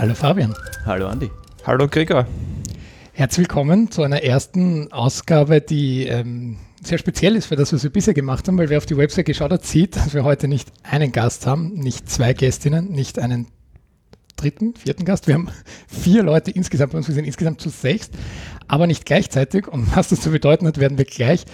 [0.00, 0.54] Hallo Fabian.
[0.86, 1.30] Hallo Andi.
[1.66, 2.26] Hallo Gregor.
[3.12, 7.90] Herzlich willkommen zu einer ersten Ausgabe, die ähm, sehr speziell ist für das, was wir
[7.90, 10.72] bisher gemacht haben, weil wer auf die Website geschaut hat, sieht, dass wir heute nicht
[10.84, 13.48] einen Gast haben, nicht zwei Gästinnen, nicht einen
[14.36, 15.26] dritten, vierten Gast.
[15.26, 15.48] Wir haben
[15.86, 18.08] vier Leute insgesamt bei uns, wir sind insgesamt zu sechs,
[18.68, 19.68] aber nicht gleichzeitig.
[19.68, 21.44] Und was das zu bedeuten hat, werden wir gleich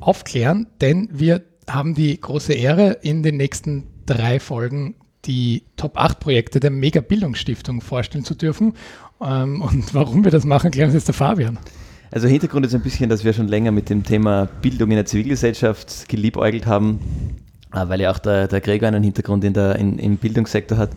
[0.00, 4.94] aufklären, denn wir haben die große Ehre, in den nächsten drei Folgen
[5.26, 8.74] die Top 8 Projekte der Mega Bildungsstiftung vorstellen zu dürfen.
[9.20, 11.58] Ähm, und warum wir das machen, klären uns jetzt der Fabian.
[12.10, 15.06] Also Hintergrund ist ein bisschen, dass wir schon länger mit dem Thema Bildung in der
[15.06, 17.00] Zivilgesellschaft geliebäugelt haben,
[17.72, 20.90] äh, weil ja auch der, der Gregor einen Hintergrund in der, in, im Bildungssektor hat.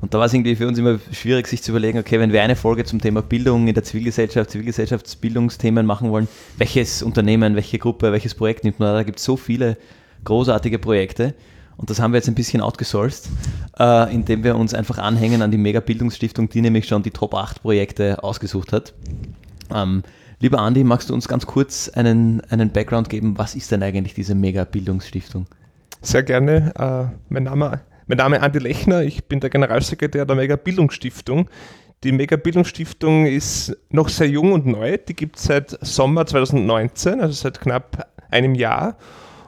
[0.00, 2.42] Und da war es irgendwie für uns immer schwierig, sich zu überlegen, okay, wenn wir
[2.42, 8.12] eine Folge zum Thema Bildung in der Zivilgesellschaft, Zivilgesellschaftsbildungsthemen machen wollen, welches Unternehmen, welche Gruppe,
[8.12, 8.94] welches Projekt nimmt man da?
[8.94, 9.76] Da gibt es so viele
[10.24, 11.34] großartige Projekte.
[11.78, 13.28] Und das haben wir jetzt ein bisschen outgesourced,
[13.78, 17.62] äh, indem wir uns einfach anhängen an die Mega-Bildungsstiftung, die nämlich schon die Top 8
[17.62, 18.94] Projekte ausgesucht hat.
[19.72, 20.02] Ähm,
[20.40, 23.38] lieber Andi, magst du uns ganz kurz einen, einen Background geben?
[23.38, 25.46] Was ist denn eigentlich diese Mega-Bildungsstiftung?
[26.02, 26.72] Sehr gerne.
[26.76, 31.48] Äh, mein, Name, mein Name ist Andi Lechner, ich bin der Generalsekretär der Mega-Bildungsstiftung.
[32.02, 34.98] Die Mega-Bildungsstiftung ist noch sehr jung und neu.
[34.98, 38.96] Die gibt es seit Sommer 2019, also seit knapp einem Jahr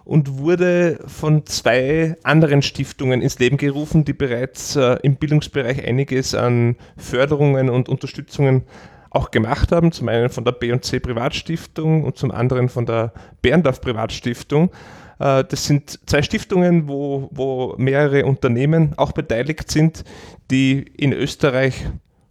[0.04, 6.34] und wurde von zwei anderen Stiftungen ins Leben gerufen, die bereits äh, im Bildungsbereich einiges
[6.34, 8.64] an Förderungen und Unterstützungen
[9.10, 9.92] auch gemacht haben.
[9.92, 13.12] Zum einen von der B&C Privatstiftung und zum anderen von der
[13.42, 14.70] Berndorf Privatstiftung.
[15.18, 20.04] Äh, das sind zwei Stiftungen, wo, wo mehrere Unternehmen auch beteiligt sind,
[20.50, 21.86] die in Österreich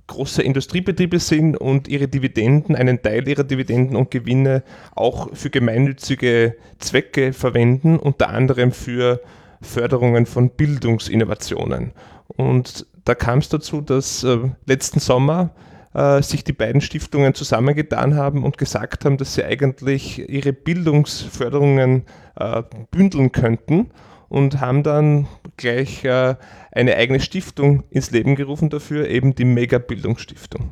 [0.09, 4.63] große Industriebetriebe sind und ihre Dividenden, einen Teil ihrer Dividenden und Gewinne
[4.95, 9.21] auch für gemeinnützige Zwecke verwenden, unter anderem für
[9.61, 11.91] Förderungen von Bildungsinnovationen.
[12.27, 15.51] Und da kam es dazu, dass äh, letzten Sommer
[15.93, 22.03] äh, sich die beiden Stiftungen zusammengetan haben und gesagt haben, dass sie eigentlich ihre Bildungsförderungen
[22.35, 23.91] äh, bündeln könnten
[24.27, 25.27] und haben dann
[25.59, 26.35] gleich äh,
[26.71, 30.69] eine eigene Stiftung ins Leben gerufen dafür, eben die Mega-Bildungsstiftung.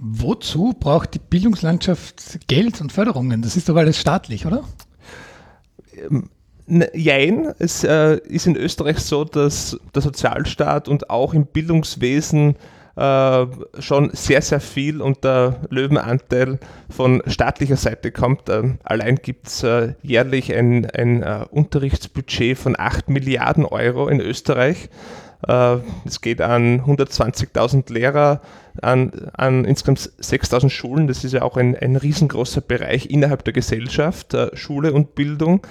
[0.00, 3.42] Wozu braucht die Bildungslandschaft Geld und Förderungen?
[3.42, 4.64] Das ist doch alles staatlich, oder?
[5.96, 6.28] Ähm,
[6.92, 12.56] jein, es äh, ist in Österreich so, dass der Sozialstaat und auch im Bildungswesen
[12.96, 13.46] äh,
[13.78, 16.58] schon sehr, sehr viel und der Löwenanteil
[16.90, 18.48] von staatlicher Seite kommt.
[18.48, 24.20] Äh, allein gibt es äh, jährlich ein, ein äh, Unterrichtsbudget von 8 Milliarden Euro in
[24.20, 24.90] Österreich.
[25.48, 28.42] Äh, es geht an 120.000 Lehrer,
[28.82, 31.06] an, an insgesamt 6.000 Schulen.
[31.06, 35.66] Das ist ja auch ein, ein riesengroßer Bereich innerhalb der Gesellschaft, Schule und Bildung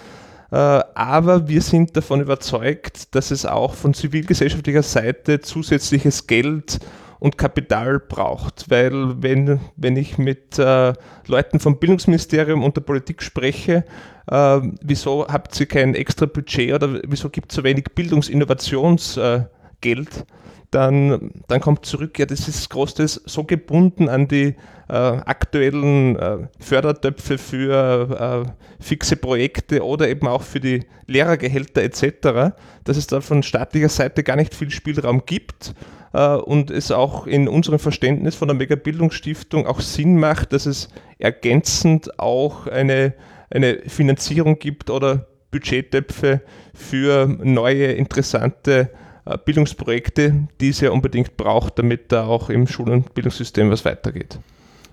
[0.53, 6.81] aber wir sind davon überzeugt, dass es auch von zivilgesellschaftlicher Seite zusätzliches Geld
[7.21, 8.65] und Kapital braucht.
[8.69, 10.93] Weil wenn, wenn ich mit äh,
[11.27, 13.85] Leuten vom Bildungsministerium und der Politik spreche,
[14.27, 19.47] äh, wieso habt ihr kein extra Budget oder wieso gibt es so wenig Bildungsinnovationsgeld,
[19.87, 20.23] äh,
[20.71, 24.55] dann, dann kommt zurück, ja, das ist großteils so gebunden an die
[24.89, 32.55] äh, aktuellen äh, Fördertöpfe für äh, fixe Projekte oder eben auch für die Lehrergehälter etc.,
[32.83, 35.75] dass es da von staatlicher Seite gar nicht viel Spielraum gibt
[36.13, 40.89] äh, und es auch in unserem Verständnis von der Megabildungsstiftung auch Sinn macht, dass es
[41.19, 43.13] ergänzend auch eine,
[43.49, 46.41] eine Finanzierung gibt oder Budgettöpfe
[46.73, 48.89] für neue interessante
[49.25, 53.85] äh, Bildungsprojekte, die es ja unbedingt braucht, damit da auch im Schul- und Bildungssystem was
[53.85, 54.39] weitergeht.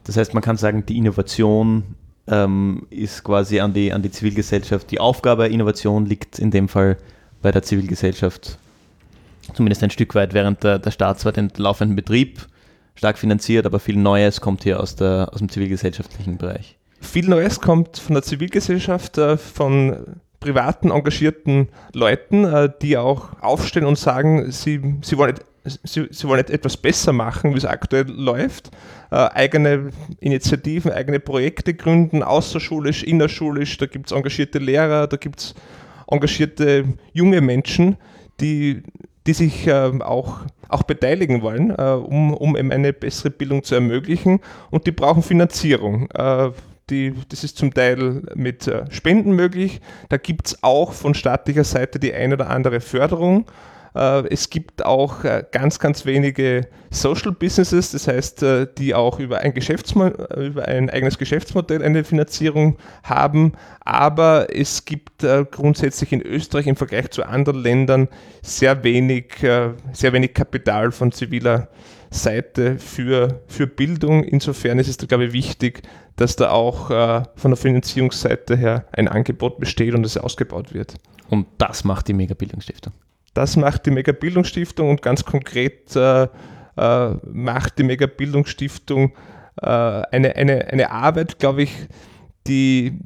[0.04, 1.94] Das heißt, man kann sagen, die Innovation
[2.26, 4.90] ähm, ist quasi an die, an die Zivilgesellschaft.
[4.90, 6.96] Die Aufgabe Innovation liegt in dem Fall
[7.42, 8.58] bei der Zivilgesellschaft
[9.54, 12.47] zumindest ein Stück weit, während der, der Staat zwar den laufenden Betrieb
[12.94, 16.77] stark finanziert, aber viel Neues kommt hier aus, der, aus dem zivilgesellschaftlichen Bereich.
[17.00, 23.84] Viel Neues kommt von der Zivilgesellschaft, äh, von privaten, engagierten Leuten, äh, die auch aufstehen
[23.84, 28.71] und sagen, sie, sie, wollen, sie, sie wollen etwas besser machen, wie es aktuell läuft,
[29.10, 29.91] äh, eigene
[30.21, 35.54] Initiativen, eigene Projekte gründen, außerschulisch, innerschulisch, da gibt es engagierte Lehrer, da gibt es
[36.09, 37.97] engagierte junge Menschen,
[38.41, 38.83] die
[39.28, 43.75] die sich äh, auch, auch beteiligen wollen, äh, um, um eben eine bessere Bildung zu
[43.75, 44.41] ermöglichen.
[44.71, 46.10] Und die brauchen Finanzierung.
[46.13, 46.51] Äh,
[46.89, 49.83] die, das ist zum Teil mit äh, Spenden möglich.
[50.09, 53.45] Da gibt es auch von staatlicher Seite die ein oder andere Förderung.
[53.98, 59.18] Äh, es gibt auch äh, ganz, ganz wenige Social Businesses, das heißt, äh, die auch
[59.18, 63.53] über ein, über ein eigenes Geschäftsmodell eine Finanzierung haben.
[63.80, 68.09] Aber es gibt grundsätzlich in Österreich im Vergleich zu anderen Ländern
[68.42, 69.34] sehr wenig,
[69.92, 71.68] sehr wenig Kapital von ziviler
[72.10, 74.22] Seite für, für Bildung.
[74.22, 75.83] Insofern ist es, glaube ich, wichtig,
[76.16, 80.95] dass da auch von der Finanzierungsseite her ein Angebot besteht und es ausgebaut wird.
[81.30, 82.92] Und das macht die Megabildungsstiftung.
[83.38, 86.26] Das macht die Megabildungsstiftung und ganz konkret äh,
[86.76, 89.12] äh, macht die Megabildungsstiftung
[89.62, 91.70] äh, eine, eine, eine Arbeit, glaube ich,
[92.48, 92.98] die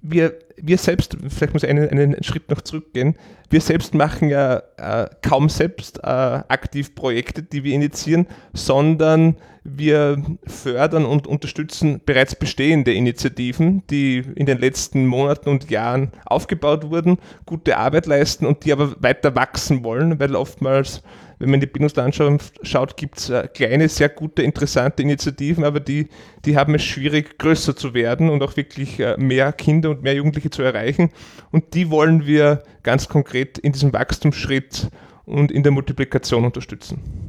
[0.00, 3.16] wir, wir selbst, vielleicht muss ich einen, einen Schritt noch zurückgehen,
[3.50, 10.22] wir selbst machen ja äh, kaum selbst äh, aktiv Projekte, die wir initiieren, sondern wir
[10.46, 17.18] fördern und unterstützen bereits bestehende Initiativen, die in den letzten Monaten und Jahren aufgebaut wurden,
[17.44, 21.02] gute Arbeit leisten und die aber weiter wachsen wollen, weil oftmals
[21.38, 26.08] wenn man die Bildungslandschaft schaut, gibt es äh, kleine, sehr gute, interessante Initiativen, aber die,
[26.44, 30.14] die haben es schwierig, größer zu werden und auch wirklich äh, mehr Kinder und mehr
[30.14, 31.10] Jugendliche zu erreichen.
[31.50, 34.88] Und die wollen wir ganz konkret in diesem Wachstumsschritt
[35.24, 37.27] und in der Multiplikation unterstützen.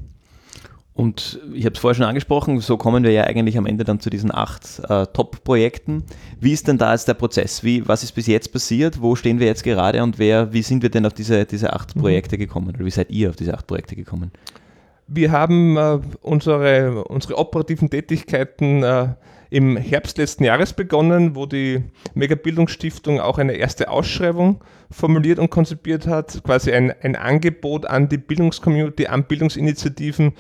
[1.00, 4.01] Und ich habe es vorher schon angesprochen, so kommen wir ja eigentlich am Ende dann
[4.01, 6.04] zu diesen acht äh, Top-Projekten.
[6.42, 7.63] Wie ist denn da jetzt der Prozess?
[7.63, 9.01] Wie, was ist bis jetzt passiert?
[9.01, 11.96] Wo stehen wir jetzt gerade und wer, wie sind wir denn auf diese, diese acht
[11.96, 12.01] mhm.
[12.01, 12.75] Projekte gekommen?
[12.75, 14.31] Oder wie seid ihr auf diese acht Projekte gekommen?
[15.07, 19.07] Wir haben äh, unsere, unsere operativen Tätigkeiten äh,
[19.51, 21.81] im Herbst letzten Jahres begonnen, wo die
[22.13, 24.62] Megabildungsstiftung auch eine erste Ausschreibung
[24.92, 30.34] formuliert und konzipiert hat, quasi ein, ein Angebot an die Bildungscommunity, an Bildungsinitiativen,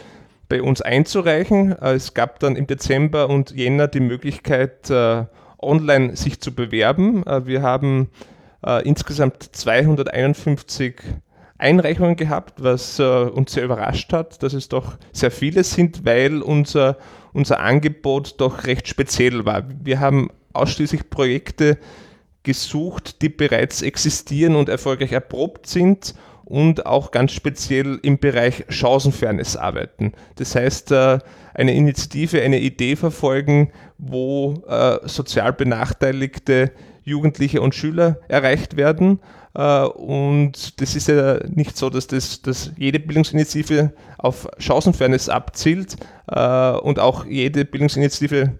[0.49, 1.79] bei uns einzureichen.
[1.79, 5.25] Äh, es gab dann im Dezember und Jänner die Möglichkeit, äh,
[5.61, 7.25] online sich zu bewerben.
[7.25, 8.09] Äh, wir haben
[8.83, 10.95] insgesamt 251
[11.57, 16.97] Einreichungen gehabt, was uns sehr überrascht hat, dass es doch sehr viele sind, weil unser,
[17.31, 19.63] unser Angebot doch recht speziell war.
[19.81, 21.77] Wir haben ausschließlich Projekte
[22.43, 26.15] gesucht, die bereits existieren und erfolgreich erprobt sind
[26.49, 30.13] und auch ganz speziell im Bereich Chancenfairness arbeiten.
[30.35, 31.19] Das heißt, äh,
[31.53, 36.71] eine Initiative, eine Idee verfolgen, wo äh, sozial benachteiligte
[37.03, 39.19] Jugendliche und Schüler erreicht werden.
[39.53, 45.95] Äh, und das ist ja nicht so, dass, das, dass jede Bildungsinitiative auf Chancenfairness abzielt
[46.27, 48.59] und auch jede Bildungsinitiative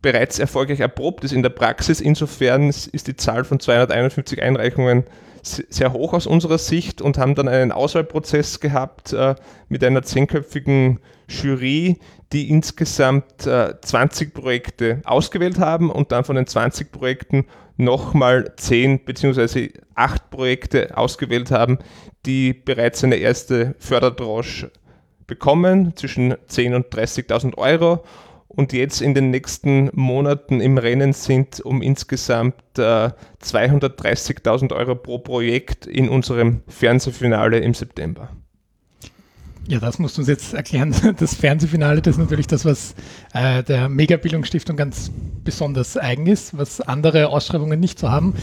[0.00, 2.00] bereits erfolgreich erprobt ist in der Praxis.
[2.00, 5.04] Insofern ist die Zahl von 251 Einreichungen
[5.42, 9.34] sehr hoch aus unserer Sicht und haben dann einen Auswahlprozess gehabt äh,
[9.68, 11.98] mit einer zehnköpfigen Jury,
[12.32, 17.46] die insgesamt äh, 20 Projekte ausgewählt haben und dann von den 20 Projekten
[17.76, 19.70] nochmal 10 bzw.
[19.94, 21.78] 8 Projekte ausgewählt haben,
[22.24, 24.70] die bereits eine erste Fördertranche
[25.26, 28.04] bekommen, zwischen 10.000 und 30.000 Euro
[28.54, 33.10] und jetzt in den nächsten Monaten im Rennen sind, um insgesamt äh,
[33.42, 38.30] 230.000 Euro pro Projekt in unserem Fernsehfinale im September.
[39.68, 40.94] Ja, das musst du uns jetzt erklären.
[41.18, 42.94] Das Fernsehfinale, das ist natürlich das, was
[43.32, 45.10] äh, der Megabildungsstiftung ganz
[45.44, 48.34] besonders eigen ist, was andere Ausschreibungen nicht so haben.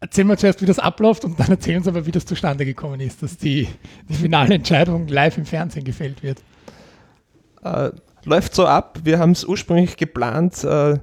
[0.00, 3.00] Erzählen wir zuerst, wie das abläuft und dann erzählen uns aber, wie das zustande gekommen
[3.00, 3.66] ist, dass die,
[4.08, 6.38] die finale Entscheidung live im Fernsehen gefällt wird.
[7.64, 7.90] Äh,
[8.28, 9.00] läuft so ab.
[9.02, 10.98] Wir haben es ursprünglich geplant, äh,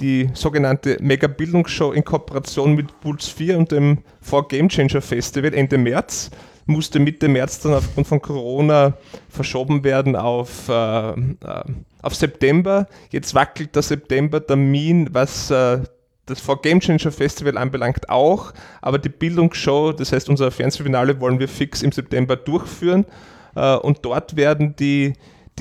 [0.00, 5.76] die sogenannte Mega-Bildungsshow in Kooperation mit Puls 4 und dem 4 Game Changer Festival Ende
[5.76, 6.30] März.
[6.64, 8.94] Musste Mitte März dann aufgrund von Corona
[9.28, 11.64] verschoben werden auf, äh, äh
[12.00, 12.88] auf September.
[13.10, 15.80] Jetzt wackelt der September-Termin, was äh,
[16.26, 21.38] das 4 Game Changer Festival anbelangt auch, aber die Bildungsshow, das heißt unser Fernsehfinale, wollen
[21.38, 23.04] wir fix im September durchführen.
[23.54, 25.12] Äh, und dort werden die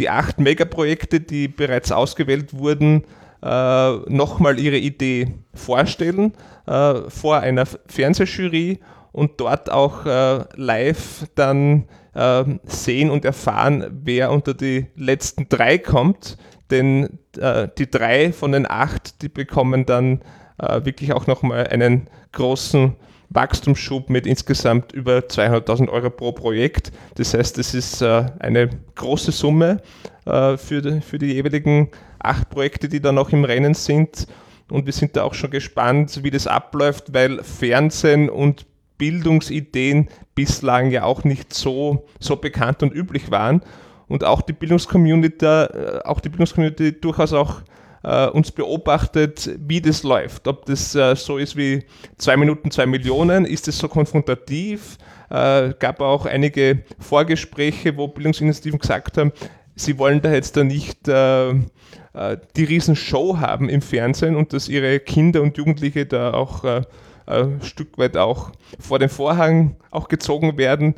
[0.01, 3.03] die acht Megaprojekte, die bereits ausgewählt wurden,
[3.43, 6.33] äh, nochmal ihre Idee vorstellen
[6.65, 8.79] äh, vor einer Fernsehjury
[9.11, 15.77] und dort auch äh, live dann äh, sehen und erfahren, wer unter die letzten drei
[15.77, 16.37] kommt.
[16.71, 20.21] Denn äh, die drei von den acht, die bekommen dann
[20.57, 22.95] äh, wirklich auch nochmal einen großen
[23.31, 26.91] Wachstumsschub mit insgesamt über 200.000 Euro pro Projekt.
[27.15, 29.81] Das heißt, es ist äh, eine große Summe
[30.25, 34.27] äh, für, die, für die jeweiligen acht Projekte, die da noch im Rennen sind.
[34.69, 38.65] Und wir sind da auch schon gespannt, wie das abläuft, weil Fernsehen und
[38.97, 43.61] Bildungsideen bislang ja auch nicht so, so bekannt und üblich waren.
[44.07, 47.61] Und auch die Bildungscommunity, äh, auch die Bildungscommunity durchaus auch
[48.03, 50.47] äh, uns beobachtet, wie das läuft.
[50.47, 51.85] Ob das äh, so ist wie
[52.17, 54.97] zwei Minuten, zwei Millionen, ist es so konfrontativ?
[55.29, 59.31] Äh, gab auch einige Vorgespräche, wo Bildungsinitiativen gesagt haben,
[59.75, 64.67] sie wollen da jetzt da nicht äh, äh, die Riesenshow haben im Fernsehen und dass
[64.67, 66.81] ihre Kinder und Jugendliche da auch äh,
[67.27, 70.95] ein Stück weit auch vor den Vorhang auch gezogen werden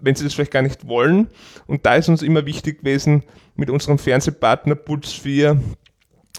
[0.00, 1.28] wenn sie das vielleicht gar nicht wollen.
[1.66, 3.24] Und da ist uns immer wichtig gewesen,
[3.56, 5.60] mit unserem Fernsehpartner Puls 4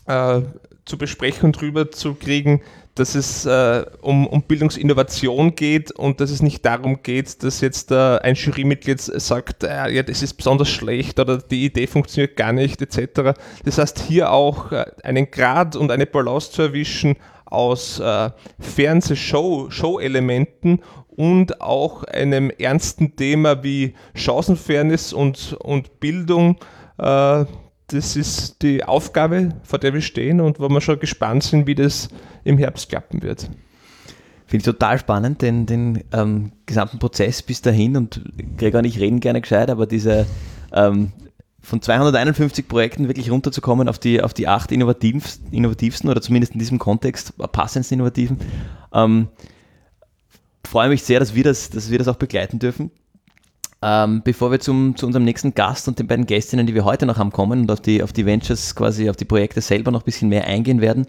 [0.10, 0.42] äh,
[0.86, 2.62] zu besprechen und drüber zu kriegen,
[2.96, 7.92] dass es äh, um, um Bildungsinnovation geht und dass es nicht darum geht, dass jetzt
[7.92, 12.52] äh, ein Jurymitglied sagt, äh, ja, das ist besonders schlecht oder die Idee funktioniert gar
[12.52, 13.40] nicht etc.
[13.64, 20.82] Das heißt, hier auch äh, einen Grad und eine Balance zu erwischen aus äh, Fernsehshow-Elementen
[21.08, 26.58] und auch einem ernsten Thema wie Chancenfairness und, und Bildung.
[27.92, 31.76] Das ist die Aufgabe, vor der wir stehen und wo wir schon gespannt sind, wie
[31.76, 32.10] das
[32.44, 33.50] im Herbst klappen wird.
[34.46, 38.22] Finde ich total spannend, den, den ähm, gesamten Prozess bis dahin und
[38.58, 40.26] Gregor und ich reden gerne gescheit, aber diese
[40.72, 41.12] ähm,
[41.62, 46.60] von 251 Projekten wirklich runterzukommen auf die, auf die acht innovativ, innovativsten oder zumindest in
[46.60, 48.38] diesem Kontext passendsten innovativen.
[48.94, 49.28] Ähm,
[50.64, 52.92] freue mich sehr, dass wir das, dass wir das auch begleiten dürfen.
[53.82, 57.06] Ähm, bevor wir zum, zu unserem nächsten Gast und den beiden Gästinnen, die wir heute
[57.06, 60.02] noch haben, kommen und auf die, auf die Ventures, quasi auf die Projekte selber noch
[60.02, 61.08] ein bisschen mehr eingehen werden,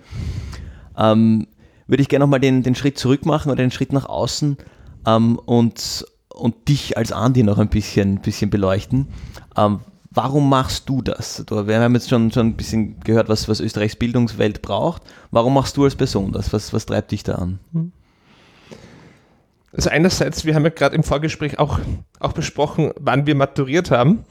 [0.96, 1.48] ähm,
[1.88, 4.56] würde ich gerne nochmal den, den Schritt zurück machen oder den Schritt nach außen
[5.04, 9.08] ähm, und, und dich als Andi noch ein bisschen, bisschen beleuchten.
[9.56, 9.80] Ähm,
[10.12, 11.44] warum machst du das?
[11.48, 15.02] Wir haben jetzt schon, schon ein bisschen gehört, was, was Österreichs Bildungswelt braucht.
[15.32, 16.52] Warum machst du als Person das?
[16.52, 17.58] Was, was treibt dich da an?
[17.72, 17.92] Hm.
[19.72, 21.78] Also einerseits, wir haben ja gerade im Vorgespräch auch,
[22.18, 24.24] auch besprochen, wann wir maturiert haben.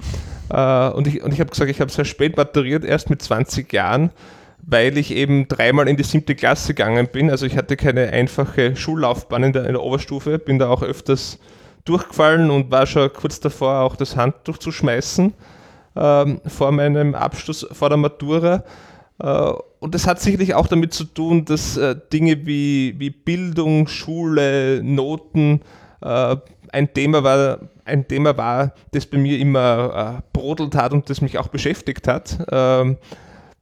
[0.50, 3.72] Äh, und ich, und ich habe gesagt, ich habe sehr spät maturiert, erst mit 20
[3.72, 4.10] Jahren,
[4.62, 7.32] weil ich eben dreimal in die siebte Klasse gegangen bin.
[7.32, 11.40] Also ich hatte keine einfache Schullaufbahn in der, in der Oberstufe, bin da auch öfters
[11.86, 15.34] durchgefallen und war schon kurz davor, auch das Handtuch zu schmeißen
[15.96, 18.64] ähm, vor meinem Abschluss, vor der Matura.
[19.22, 23.88] Äh, und das hat sicherlich auch damit zu tun, dass äh, Dinge wie, wie Bildung,
[23.88, 25.62] Schule, Noten
[26.02, 26.36] äh,
[26.72, 31.40] ein Thema war, ein Thema war, das bei mir immer brodelt hat und das mich
[31.40, 32.38] auch beschäftigt hat.
[32.52, 32.98] Ähm,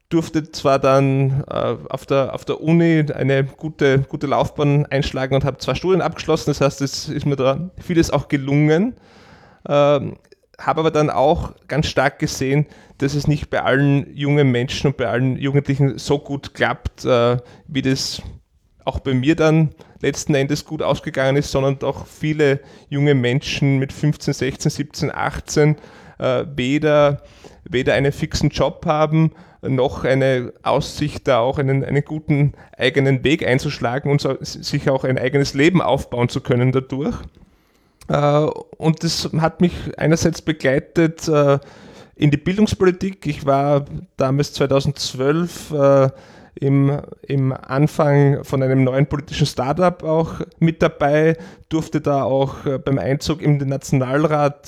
[0.10, 5.58] durfte zwar dann auf, der, auf der Uni eine gute, gute Laufbahn einschlagen und habe
[5.58, 8.96] zwei Studien abgeschlossen, das heißt, es ist mir da vieles auch gelungen.
[9.68, 10.16] Ähm,
[10.60, 12.66] habe aber dann auch ganz stark gesehen,
[12.98, 17.38] dass es nicht bei allen jungen Menschen und bei allen Jugendlichen so gut klappt, äh,
[17.68, 18.22] wie das
[18.86, 23.92] auch bei mir dann letzten Endes gut ausgegangen ist, sondern doch viele junge Menschen mit
[23.92, 25.76] 15, 16, 17, 18
[26.20, 27.22] äh, weder,
[27.66, 33.46] weder einen fixen Job haben, noch eine Aussicht, da auch einen, einen guten eigenen Weg
[33.46, 37.18] einzuschlagen und so, sich auch ein eigenes Leben aufbauen zu können dadurch.
[38.08, 38.48] Äh,
[38.78, 41.60] und das hat mich einerseits begleitet äh,
[42.16, 43.26] in die Bildungspolitik.
[43.26, 43.86] Ich war
[44.16, 46.10] damals 2012 äh,
[46.60, 51.38] im, im Anfang von einem neuen politischen Startup auch mit dabei,
[51.70, 54.68] durfte da auch beim Einzug in den Nationalrat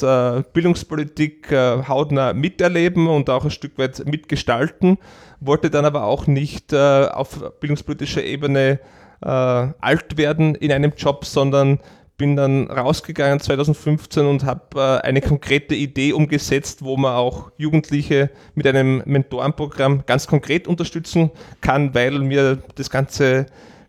[0.54, 5.00] Bildungspolitik hautnah miterleben und auch ein Stück weit mitgestalten,
[5.40, 8.80] wollte dann aber auch nicht auf bildungspolitischer Ebene
[9.20, 11.80] alt werden in einem Job, sondern
[12.20, 18.30] bin dann rausgegangen 2015 und habe äh, eine konkrete Idee umgesetzt, wo man auch Jugendliche
[18.54, 23.46] mit einem Mentorenprogramm ganz konkret unterstützen kann, weil mir das ganze,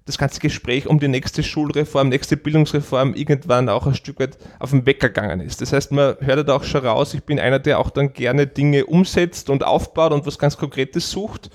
[0.06, 4.70] das ganze Gespräch um die nächste Schulreform, nächste Bildungsreform irgendwann auch ein Stück weit auf
[4.70, 5.60] den Weg gegangen ist.
[5.60, 8.46] Das heißt, man hört da auch schon raus, ich bin einer, der auch dann gerne
[8.46, 11.50] Dinge umsetzt und aufbaut und was ganz Konkretes sucht.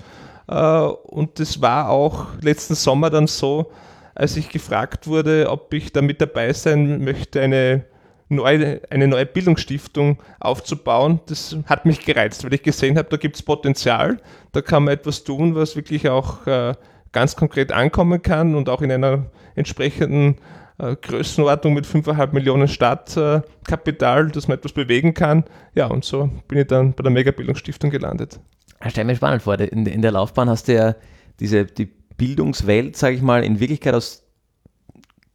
[0.46, 3.72] Äh, und das war auch letzten Sommer dann so,
[4.16, 7.84] als ich gefragt wurde, ob ich da mit dabei sein möchte, eine
[8.28, 11.20] neue, eine neue Bildungsstiftung aufzubauen.
[11.26, 14.18] Das hat mich gereizt, weil ich gesehen habe, da gibt es Potenzial,
[14.52, 16.74] da kann man etwas tun, was wirklich auch äh,
[17.12, 20.36] ganz konkret ankommen kann und auch in einer entsprechenden
[20.78, 25.44] äh, Größenordnung mit 5,5 Millionen Startkapital, dass man etwas bewegen kann.
[25.74, 28.40] Ja, und so bin ich dann bei der Megabildungsstiftung gelandet.
[28.80, 29.60] Das stell mir spannend vor.
[29.60, 30.94] In, in der Laufbahn hast du ja
[31.38, 34.22] diese, die Bildungswelt, sage ich mal, in Wirklichkeit aus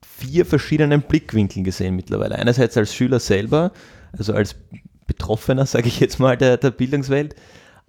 [0.06, 2.36] vier verschiedenen Blickwinkeln gesehen mittlerweile.
[2.36, 3.72] Einerseits als Schüler selber,
[4.18, 4.56] also als
[5.08, 7.36] Betroffener, sage ich jetzt mal, der, der Bildungswelt,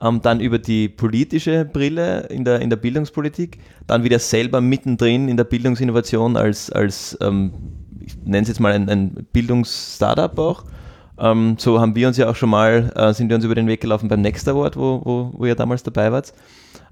[0.00, 5.28] ähm, dann über die politische Brille in der, in der Bildungspolitik, dann wieder selber mittendrin
[5.28, 7.52] in der Bildungsinnovation als, als ähm,
[8.00, 10.64] ich nenne es jetzt mal ein, ein Bildungsstartup auch.
[11.18, 13.66] Ähm, so haben wir uns ja auch schon mal, äh, sind wir uns über den
[13.68, 16.32] Weg gelaufen beim Next Award, wo, wo, wo ihr damals dabei wart.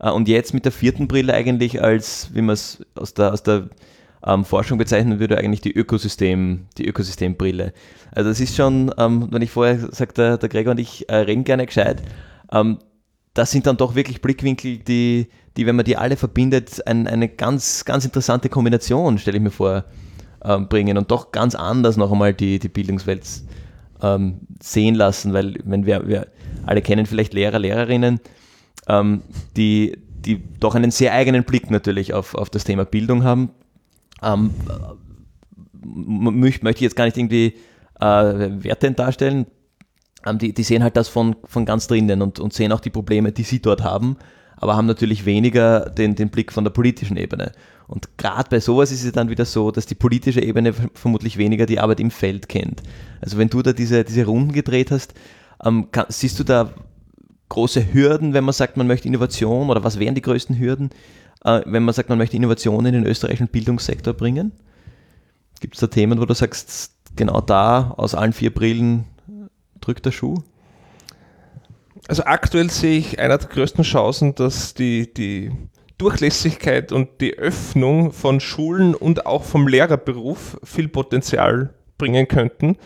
[0.00, 3.42] Äh, und jetzt mit der vierten Brille eigentlich als, wie man es aus der, aus
[3.42, 3.68] der
[4.26, 7.72] ähm, Forschung bezeichnen würde, eigentlich die Ökosystem, die Ökosystembrille.
[8.12, 11.44] Also das ist schon, ähm, wenn ich vorher sagte, der, Gregor und ich äh, reden
[11.44, 12.02] gerne gescheit,
[12.52, 12.78] ähm,
[13.34, 17.28] das sind dann doch wirklich Blickwinkel, die, die wenn man die alle verbindet, ein, eine
[17.28, 19.84] ganz, ganz interessante Kombination, stelle ich mir vor,
[20.44, 23.24] ähm, bringen und doch ganz anders noch einmal die, die Bildungswelt
[24.02, 26.26] ähm, sehen lassen, weil wenn wir, wir
[26.66, 28.20] alle kennen vielleicht Lehrer, Lehrerinnen,
[28.88, 29.22] ähm,
[29.56, 33.50] die, die doch einen sehr eigenen Blick natürlich auf, auf das Thema Bildung haben.
[34.22, 34.50] Ähm,
[35.82, 37.54] möchte ich jetzt gar nicht irgendwie
[38.00, 39.46] äh, wertend darstellen.
[40.26, 42.90] Ähm, die, die sehen halt das von, von ganz drinnen und, und sehen auch die
[42.90, 44.16] Probleme, die sie dort haben,
[44.56, 47.52] aber haben natürlich weniger den, den Blick von der politischen Ebene.
[47.86, 51.66] Und gerade bei sowas ist es dann wieder so, dass die politische Ebene vermutlich weniger
[51.66, 52.82] die Arbeit im Feld kennt.
[53.20, 55.14] Also wenn du da diese, diese Runden gedreht hast,
[55.64, 56.72] ähm, kann, siehst du da
[57.50, 60.90] große Hürden, wenn man sagt, man möchte Innovation oder was wären die größten Hürden,
[61.44, 64.52] äh, wenn man sagt, man möchte Innovation in den österreichischen Bildungssektor bringen?
[65.60, 69.04] Gibt es da Themen, wo du sagst, genau da aus allen vier Brillen
[69.80, 70.36] drückt der Schuh?
[72.08, 75.52] Also aktuell sehe ich einer der größten Chancen, dass die, die
[75.98, 82.78] Durchlässigkeit und die Öffnung von Schulen und auch vom Lehrerberuf viel Potenzial bringen könnten,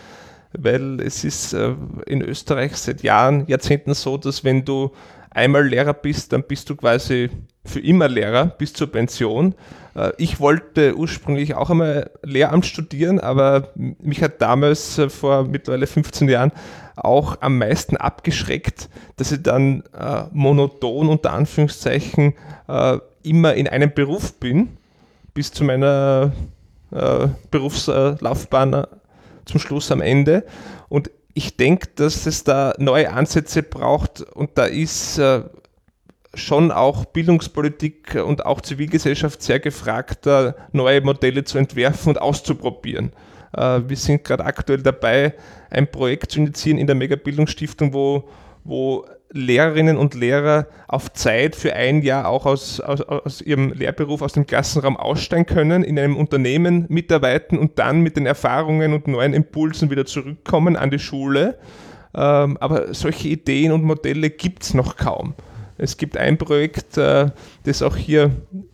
[0.59, 1.75] weil es ist äh,
[2.07, 4.93] in Österreich seit Jahren, Jahrzehnten so, dass wenn du
[5.31, 7.31] einmal Lehrer bist, dann bist du quasi
[7.65, 9.55] für immer Lehrer bis zur Pension.
[9.95, 15.87] Äh, ich wollte ursprünglich auch einmal Lehramt studieren, aber mich hat damals äh, vor mittlerweile
[15.87, 16.53] 15 Jahren
[16.97, 22.35] auch am meisten abgeschreckt, dass ich dann äh, monoton unter Anführungszeichen
[22.69, 24.77] äh, immer in einem Beruf bin,
[25.33, 26.33] bis zu meiner
[26.93, 28.87] äh, Berufslaufbahn
[29.45, 30.45] zum Schluss am Ende.
[30.89, 35.43] Und ich denke, dass es da neue Ansätze braucht und da ist äh,
[36.35, 43.13] schon auch Bildungspolitik und auch Zivilgesellschaft sehr gefragt, da neue Modelle zu entwerfen und auszuprobieren.
[43.57, 45.35] Äh, wir sind gerade aktuell dabei,
[45.71, 48.29] ein Projekt zu initiieren in der Megabildungsstiftung, wo,
[48.63, 54.23] wo Lehrerinnen und Lehrer auf Zeit für ein Jahr auch aus, aus, aus ihrem Lehrberuf,
[54.23, 59.09] aus dem Klassenraum aussteigen können, in einem Unternehmen mitarbeiten und dann mit den Erfahrungen und
[59.09, 61.59] neuen Impulsen wieder zurückkommen an die Schule.
[62.15, 65.35] Ähm, aber solche Ideen und Modelle gibt es noch kaum.
[65.77, 67.31] Es gibt ein Projekt, äh,
[67.65, 68.31] das auch hier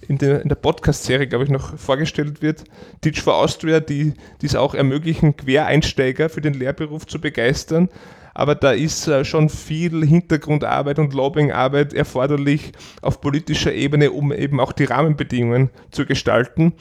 [0.07, 2.64] in der, in der Podcast-Serie, glaube ich, noch vorgestellt wird,
[3.01, 7.88] Teach for Austria, die, es auch ermöglichen, Quereinsteiger für den Lehrberuf zu begeistern.
[8.35, 14.61] Aber da ist äh, schon viel Hintergrundarbeit und Lobbyingarbeit erforderlich auf politischer Ebene, um eben
[14.61, 16.75] auch die Rahmenbedingungen zu gestalten.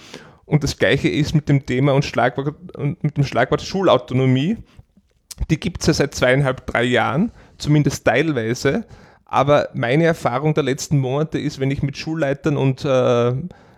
[0.46, 4.58] Und das Gleiche ist mit dem Thema und, Schlagwort, und mit dem Schlagwort Schulautonomie.
[5.50, 8.86] Die gibt es ja seit zweieinhalb, drei Jahren, zumindest teilweise.
[9.26, 13.34] Aber meine Erfahrung der letzten Monate ist, wenn ich mit Schulleitern und äh,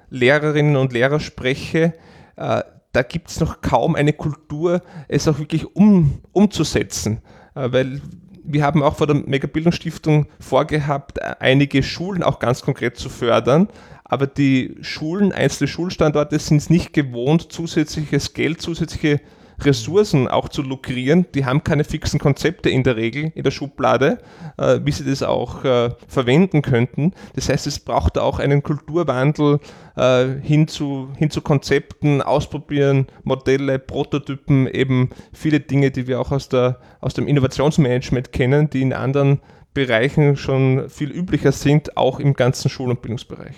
[0.10, 1.94] Lehrerinnen und Lehrern spreche,
[2.38, 7.22] äh, da gibt es noch kaum eine Kultur, es auch wirklich um, umzusetzen.
[7.56, 8.02] Äh, weil
[8.44, 13.68] wir haben auch vor der Megabildungsstiftung vorgehabt, einige Schulen auch ganz konkret zu fördern.
[14.04, 19.22] Aber die Schulen, einzelne Schulstandorte sind es nicht gewohnt, zusätzliches Geld, zusätzliche
[19.66, 21.26] Ressourcen auch zu lukrieren.
[21.34, 24.20] Die haben keine fixen Konzepte in der Regel in der Schublade,
[24.58, 27.14] äh, wie sie das auch äh, verwenden könnten.
[27.36, 29.60] Das heißt, es braucht auch einen Kulturwandel
[29.96, 36.32] äh, hin, zu, hin zu Konzepten, ausprobieren, Modelle, Prototypen, eben viele Dinge, die wir auch
[36.32, 39.40] aus, der, aus dem Innovationsmanagement kennen, die in anderen
[39.74, 43.56] Bereichen schon viel üblicher sind, auch im ganzen Schul- und Bildungsbereich.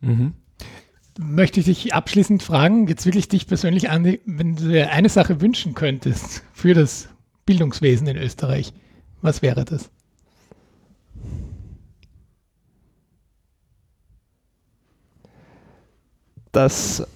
[0.00, 0.34] Mhm
[1.18, 5.40] möchte ich dich abschließend fragen, jetzt wirklich dich persönlich an, wenn du dir eine Sache
[5.40, 7.08] wünschen könntest für das
[7.44, 8.72] Bildungswesen in Österreich,
[9.20, 9.90] was wäre das?
[16.52, 17.06] Dass,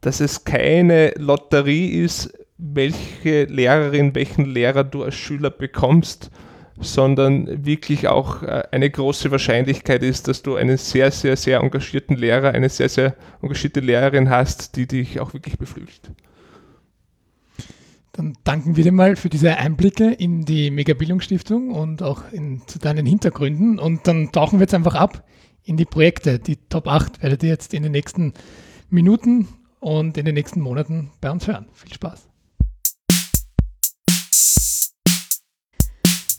[0.00, 6.30] dass es keine Lotterie ist, welche Lehrerin, welchen Lehrer du als Schüler bekommst,
[6.80, 12.16] sondern wirklich auch äh, eine große Wahrscheinlichkeit ist, dass du einen sehr, sehr, sehr engagierten
[12.16, 16.12] Lehrer, eine sehr, sehr engagierte Lehrerin hast, die dich auch wirklich beflügelt.
[18.12, 22.80] Dann danken wir dir mal für diese Einblicke in die Megabildungsstiftung und auch in, zu
[22.80, 23.78] deinen Hintergründen.
[23.78, 25.24] Und dann tauchen wir jetzt einfach ab
[25.62, 26.40] in die Projekte.
[26.40, 28.34] Die Top 8 werdet ihr jetzt in den nächsten
[28.90, 29.46] Minuten
[29.78, 31.66] und in den nächsten Monaten bei uns hören.
[31.74, 32.27] Viel Spaß.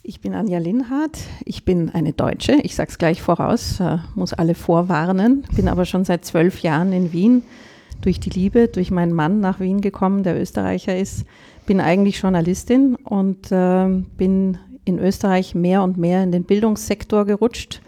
[0.02, 1.20] Ich bin Anja Linhardt.
[1.44, 2.54] Ich bin eine Deutsche.
[2.64, 5.44] Ich sage es gleich voraus, äh, muss alle vorwarnen.
[5.56, 7.44] Bin aber schon seit zwölf Jahren in Wien
[8.02, 11.26] durch die Liebe, durch meinen Mann nach Wien gekommen, der Österreicher ist.
[11.66, 17.82] Bin eigentlich Journalistin und äh, bin in Österreich mehr und mehr in den Bildungssektor gerutscht.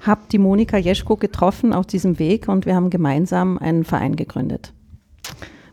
[0.00, 4.72] Habe die Monika Jeschko getroffen auf diesem Weg und wir haben gemeinsam einen Verein gegründet.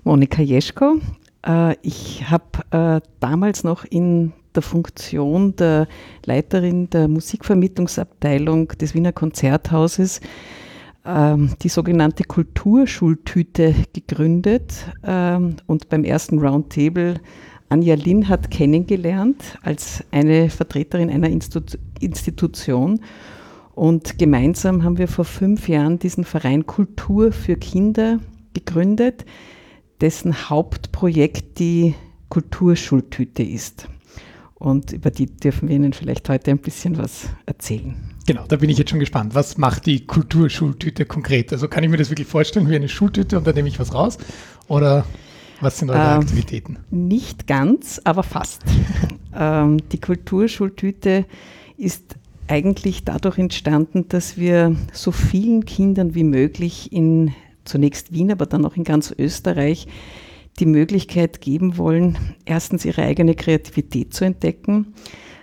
[0.04, 0.97] Monika Jeschko.
[1.43, 5.87] Äh, ich habe damals noch in der Funktion der
[6.25, 10.19] Leiterin der Musikvermittlungsabteilung des Wiener Konzerthauses
[11.05, 14.73] ähm, die sogenannte Kulturschultüte gegründet
[15.05, 17.21] ähm, und beim ersten Roundtable
[17.69, 22.99] Anja Linhardt kennengelernt als eine Vertreterin einer Institution.
[23.75, 28.19] Und gemeinsam haben wir vor fünf Jahren diesen Verein Kultur für Kinder
[28.53, 29.23] gegründet,
[30.01, 31.95] dessen Hauptprojekt die
[32.27, 33.87] Kulturschultüte ist.
[34.59, 37.95] Und über die dürfen wir Ihnen vielleicht heute ein bisschen was erzählen.
[38.27, 39.33] Genau, da bin ich jetzt schon gespannt.
[39.33, 41.51] Was macht die Kulturschultüte konkret?
[41.53, 43.93] Also kann ich mir das wirklich vorstellen wie eine Schultüte und da nehme ich was
[43.93, 44.17] raus?
[44.67, 45.05] Oder
[45.61, 46.77] was sind eure ähm, Aktivitäten?
[46.91, 48.63] Nicht ganz, aber fast.
[49.35, 51.25] ähm, die Kulturschultüte
[51.77, 52.15] ist
[52.47, 58.65] eigentlich dadurch entstanden, dass wir so vielen Kindern wie möglich in zunächst Wien, aber dann
[58.65, 59.87] auch in ganz Österreich
[60.59, 64.93] die Möglichkeit geben wollen, erstens ihre eigene Kreativität zu entdecken,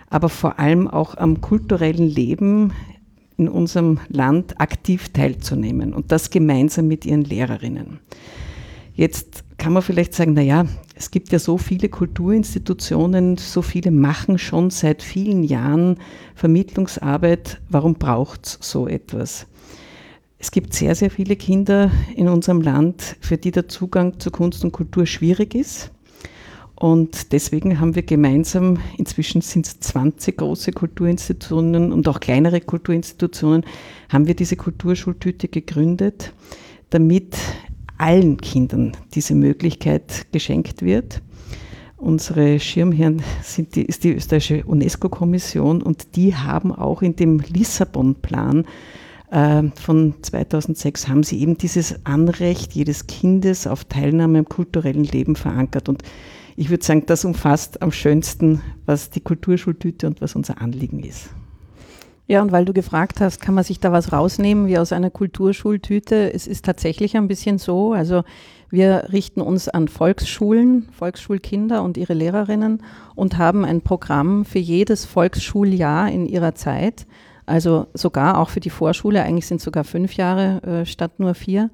[0.08, 2.72] aber vor allem auch am kulturellen Leben
[3.36, 8.00] in unserem Land aktiv teilzunehmen und das gemeinsam mit ihren Lehrerinnen.
[8.94, 13.90] Jetzt kann man vielleicht sagen, na ja, es gibt ja so viele Kulturinstitutionen, so viele
[13.90, 15.98] machen schon seit vielen Jahren
[16.34, 17.60] Vermittlungsarbeit.
[17.68, 19.46] Warum braucht es so etwas?
[20.38, 24.64] Es gibt sehr, sehr viele Kinder in unserem Land, für die der Zugang zu Kunst
[24.64, 25.90] und Kultur schwierig ist.
[26.74, 33.64] Und deswegen haben wir gemeinsam, inzwischen sind es 20 große Kulturinstitutionen und auch kleinere Kulturinstitutionen,
[34.10, 36.34] haben wir diese Kulturschultüte gegründet,
[36.90, 37.34] damit
[37.96, 41.22] allen Kindern diese Möglichkeit geschenkt wird.
[41.96, 48.66] Unsere Schirmherren sind die, ist die österreichische UNESCO-Kommission und die haben auch in dem Lissabon-Plan
[49.30, 55.88] von 2006 haben sie eben dieses Anrecht jedes Kindes auf Teilnahme im kulturellen Leben verankert.
[55.88, 56.02] Und
[56.56, 61.28] ich würde sagen, das umfasst am schönsten, was die Kulturschultüte und was unser Anliegen ist.
[62.28, 65.10] Ja, und weil du gefragt hast, kann man sich da was rausnehmen wie aus einer
[65.10, 66.32] Kulturschultüte?
[66.32, 67.92] Es ist tatsächlich ein bisschen so.
[67.92, 68.24] Also
[68.68, 72.82] wir richten uns an Volksschulen, Volksschulkinder und ihre Lehrerinnen
[73.14, 77.06] und haben ein Programm für jedes Volksschuljahr in ihrer Zeit.
[77.46, 81.70] Also sogar auch für die Vorschule, eigentlich sind sogar fünf Jahre äh, statt nur vier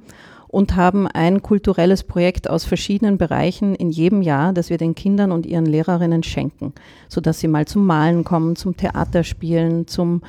[0.48, 5.32] und haben ein kulturelles Projekt aus verschiedenen Bereichen in jedem Jahr, das wir den Kindern
[5.32, 6.74] und ihren Lehrerinnen schenken,
[7.08, 10.20] sodass sie mal zum Malen kommen, zum Theaterspielen, zum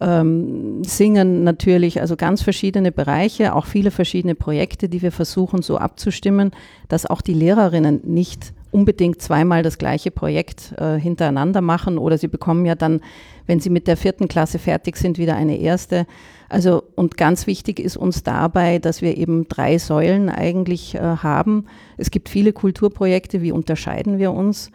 [0.00, 5.78] ähm, Singen natürlich, also ganz verschiedene Bereiche, auch viele verschiedene Projekte, die wir versuchen so
[5.78, 6.50] abzustimmen,
[6.88, 12.28] dass auch die Lehrerinnen nicht unbedingt zweimal das gleiche Projekt äh, hintereinander machen oder sie
[12.28, 13.00] bekommen ja dann,
[13.46, 16.06] wenn sie mit der vierten Klasse fertig sind, wieder eine erste.
[16.48, 21.66] Also und ganz wichtig ist uns dabei, dass wir eben drei Säulen eigentlich äh, haben.
[21.96, 24.70] Es gibt viele Kulturprojekte, wie unterscheiden wir uns?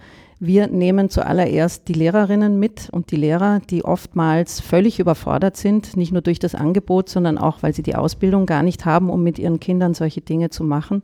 [0.46, 6.12] Wir nehmen zuallererst die Lehrerinnen mit und die Lehrer, die oftmals völlig überfordert sind, nicht
[6.12, 9.40] nur durch das Angebot, sondern auch, weil sie die Ausbildung gar nicht haben, um mit
[9.40, 11.02] ihren Kindern solche Dinge zu machen.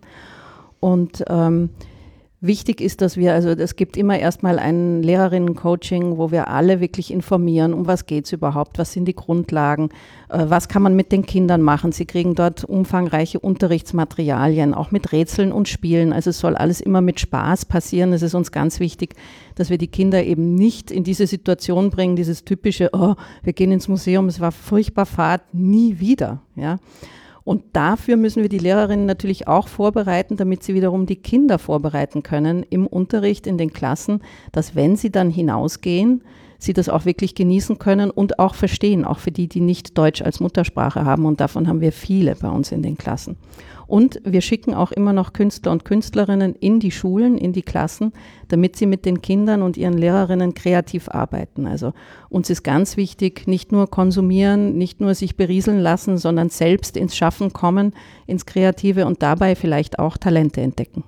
[0.82, 1.70] Und ähm,
[2.42, 7.12] Wichtig ist, dass wir, also es gibt immer erstmal ein Lehrerinnen-Coaching, wo wir alle wirklich
[7.12, 9.90] informieren, um was geht es überhaupt, was sind die Grundlagen,
[10.30, 11.92] äh, was kann man mit den Kindern machen.
[11.92, 16.14] Sie kriegen dort umfangreiche Unterrichtsmaterialien, auch mit Rätseln und Spielen.
[16.14, 18.14] Also es soll alles immer mit Spaß passieren.
[18.14, 19.16] Es ist uns ganz wichtig,
[19.56, 23.74] dass wir die Kinder eben nicht in diese Situation bringen, dieses typische, oh, wir gehen
[23.74, 26.42] ins Museum, es war furchtbar Fahrt, nie wieder.
[26.56, 26.78] Ja.
[27.50, 32.22] Und dafür müssen wir die Lehrerinnen natürlich auch vorbereiten, damit sie wiederum die Kinder vorbereiten
[32.22, 36.22] können im Unterricht in den Klassen, dass wenn sie dann hinausgehen,
[36.60, 40.22] sie das auch wirklich genießen können und auch verstehen, auch für die, die nicht Deutsch
[40.22, 41.26] als Muttersprache haben.
[41.26, 43.38] Und davon haben wir viele bei uns in den Klassen.
[43.88, 48.14] Und wir schicken auch immer noch Künstler und Künstlerinnen in die Schulen, in die Klassen,
[48.48, 51.66] damit sie mit den Kindern und ihren Lehrerinnen kreativ arbeiten.
[51.66, 51.94] Also
[52.30, 57.18] uns ist ganz wichtig, nicht nur konsumieren, nicht nur sich berieseln lassen, sondern selbst ins
[57.18, 57.94] Schaffen kommen,
[58.28, 61.04] ins Kreative und dabei vielleicht auch Talente entdecken.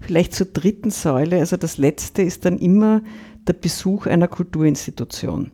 [0.00, 1.38] Vielleicht zur dritten Säule.
[1.38, 3.02] Also das letzte ist dann immer
[3.46, 5.50] der Besuch einer Kulturinstitution.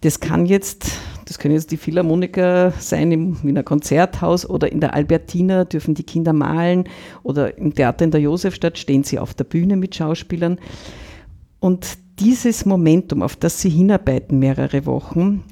[0.00, 0.90] Das kann jetzt,
[1.26, 6.02] das können jetzt die Philharmoniker sein im Wiener Konzerthaus oder in der Albertina dürfen die
[6.02, 6.84] Kinder malen
[7.22, 10.58] oder im Theater in der Josefstadt stehen sie auf der Bühne mit Schauspielern.
[11.60, 15.44] Und dieses Momentum, auf das sie hinarbeiten, mehrere Wochen,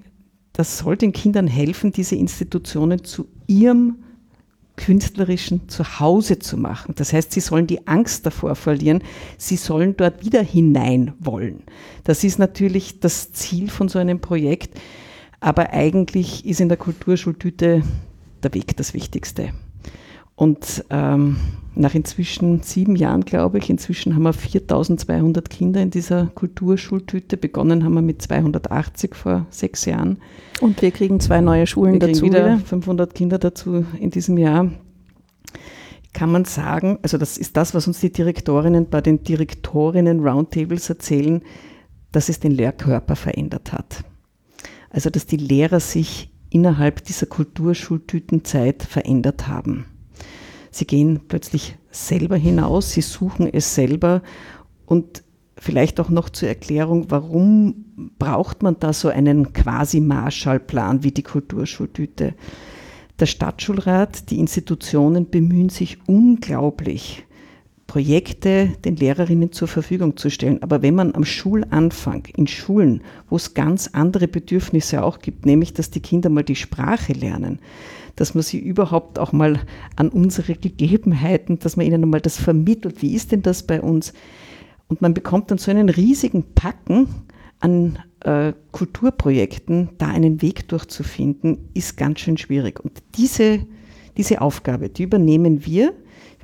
[0.53, 4.04] das soll den Kindern helfen, diese Institutionen zu ihrem
[4.77, 6.95] künstlerischen Zuhause zu machen.
[6.97, 9.03] Das heißt, sie sollen die Angst davor verlieren,
[9.39, 11.63] sie sollen dort wieder hinein wollen.
[12.03, 14.79] Das ist natürlich das Ziel von so einem Projekt,
[15.41, 17.83] aber eigentlich ist in der Kulturschultüte
[18.43, 19.53] der Weg das Wichtigste.
[20.35, 21.37] Und ähm,
[21.77, 27.37] nach inzwischen sieben Jahren, glaube ich, inzwischen haben wir 4200 Kinder in dieser Kulturschultüte.
[27.37, 30.19] Begonnen haben wir mit 280 vor sechs Jahren.
[30.61, 32.23] Und wir kriegen zwei neue Schulen wir dazu.
[32.23, 34.71] wieder 500 Kinder dazu in diesem Jahr.
[36.13, 40.89] kann man sagen, also das ist das, was uns die Direktorinnen bei den Direktorinnen Roundtables
[40.89, 41.43] erzählen,
[42.13, 44.05] dass es den Lehrkörper verändert hat.
[44.91, 49.87] Also dass die Lehrer sich innerhalb dieser Kulturschultütenzeit verändert haben.
[50.75, 54.23] Sie gehen plötzlich selber hinaus, sie suchen es selber
[54.87, 55.23] und
[55.57, 57.85] vielleicht auch noch zur Erklärung, warum
[58.19, 62.35] braucht man da so einen quasi Marshallplan wie die Kulturschultüte?
[63.21, 67.25] Der Stadtschulrat, die Institutionen bemühen sich unglaublich,
[67.87, 70.63] Projekte den Lehrerinnen zur Verfügung zu stellen.
[70.63, 75.75] Aber wenn man am Schulanfang in Schulen, wo es ganz andere Bedürfnisse auch gibt, nämlich
[75.75, 77.59] dass die Kinder mal die Sprache lernen,
[78.17, 79.61] dass man sie überhaupt auch mal
[79.97, 84.13] an unsere Gegebenheiten, dass man ihnen mal das vermittelt, wie ist denn das bei uns?
[84.89, 87.09] Und man bekommt dann so einen riesigen Packen
[87.61, 92.81] an äh, Kulturprojekten, da einen Weg durchzufinden, ist ganz schön schwierig.
[92.81, 93.67] Und diese,
[94.17, 95.95] diese Aufgabe, die übernehmen wir.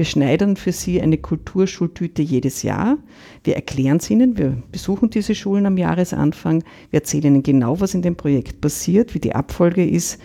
[0.01, 2.97] Wir schneidern für sie eine Kulturschultüte jedes Jahr.
[3.45, 4.39] Wir erklären es ihnen.
[4.39, 6.65] Wir besuchen diese Schulen am Jahresanfang.
[6.89, 10.19] Wir erzählen ihnen genau, was in dem Projekt passiert, wie die Abfolge ist.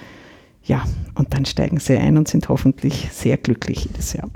[0.63, 0.85] Ja,
[1.15, 4.29] und dann steigen sie ein und sind hoffentlich sehr glücklich jedes Jahr.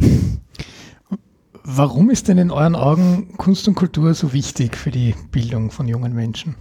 [1.63, 5.88] Warum ist denn in euren Augen Kunst und Kultur so wichtig für die Bildung von
[5.88, 6.56] jungen Menschen?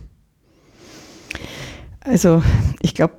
[1.98, 2.44] Also
[2.80, 3.16] ich glaube,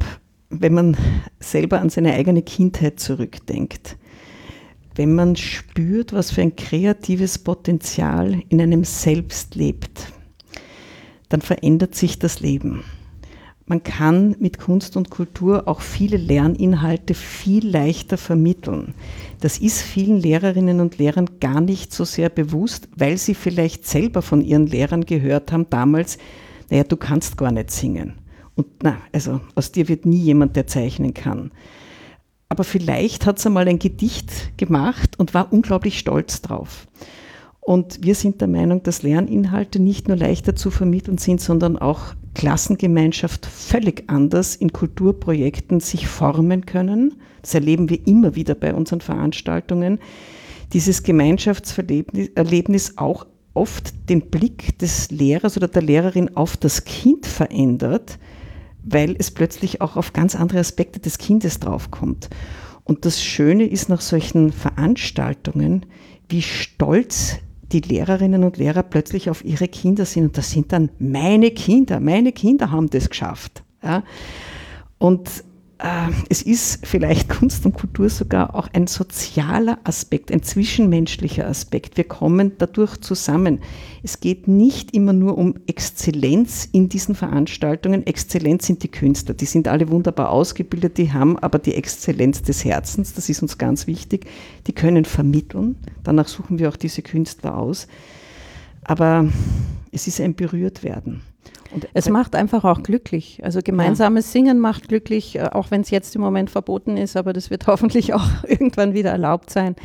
[0.49, 0.95] wenn man
[1.41, 3.97] selber an seine eigene Kindheit zurückdenkt,
[4.99, 10.11] wenn man spürt, was für ein kreatives Potenzial in einem selbst lebt,
[11.29, 12.83] dann verändert sich das Leben.
[13.65, 18.93] Man kann mit Kunst und Kultur auch viele Lerninhalte viel leichter vermitteln.
[19.39, 24.21] Das ist vielen Lehrerinnen und Lehrern gar nicht so sehr bewusst, weil sie vielleicht selber
[24.21, 26.17] von ihren Lehrern gehört haben damals,
[26.69, 28.15] naja, du kannst gar nicht singen.
[28.53, 31.51] Und na, also aus dir wird nie jemand, der zeichnen kann.
[32.49, 36.87] Aber vielleicht hat sie mal ein Gedicht gemacht und war unglaublich stolz drauf.
[37.61, 42.15] Und wir sind der Meinung, dass Lerninhalte nicht nur leichter zu vermitteln sind, sondern auch
[42.33, 47.13] Klassengemeinschaft völlig anders in Kulturprojekten sich formen können.
[47.43, 49.99] Das erleben wir immer wieder bei unseren Veranstaltungen.
[50.73, 58.17] Dieses Gemeinschaftserlebnis auch oft den Blick des Lehrers oder der Lehrerin auf das Kind verändert,
[58.91, 62.29] weil es plötzlich auch auf ganz andere Aspekte des Kindes draufkommt.
[62.83, 65.85] Und das Schöne ist nach solchen Veranstaltungen,
[66.27, 67.37] wie stolz
[67.71, 70.23] die Lehrerinnen und Lehrer plötzlich auf ihre Kinder sind.
[70.25, 71.99] Und das sind dann meine Kinder.
[71.99, 73.63] Meine Kinder haben das geschafft.
[73.83, 74.03] Ja.
[74.97, 75.43] Und
[76.27, 81.95] es ist vielleicht Kunst und Kultur sogar auch ein sozialer Aspekt, ein zwischenmenschlicher Aspekt.
[81.95, 83.59] Wir kommen dadurch zusammen.
[84.03, 88.05] Es geht nicht immer nur um Exzellenz in diesen Veranstaltungen.
[88.05, 92.65] Exzellenz sind die Künstler, die sind alle wunderbar ausgebildet, die haben aber die Exzellenz des
[92.65, 94.25] Herzens, das ist uns ganz wichtig.
[94.67, 97.87] Die können vermitteln, danach suchen wir auch diese Künstler aus.
[98.83, 99.29] Aber
[99.93, 101.21] es ist ein Berührtwerden.
[101.71, 103.41] Und es macht einfach auch glücklich.
[103.43, 104.31] Also gemeinsames ja.
[104.31, 107.67] Singen macht glücklich, äh, auch wenn es jetzt im Moment verboten ist, aber das wird
[107.67, 109.75] hoffentlich auch irgendwann wieder erlaubt sein.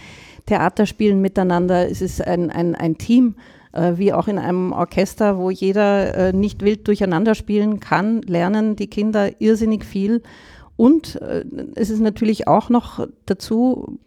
[0.47, 3.37] Theaterspielen miteinander, es ist ein, ein, ein Team,
[3.73, 8.77] äh, wie auch in einem Orchester, wo jeder äh, nicht wild durcheinander spielen kann, lernen
[8.77, 10.23] die Kinder irrsinnig viel.
[10.76, 11.44] Und äh,
[11.76, 14.00] es ist natürlich auch noch dazu,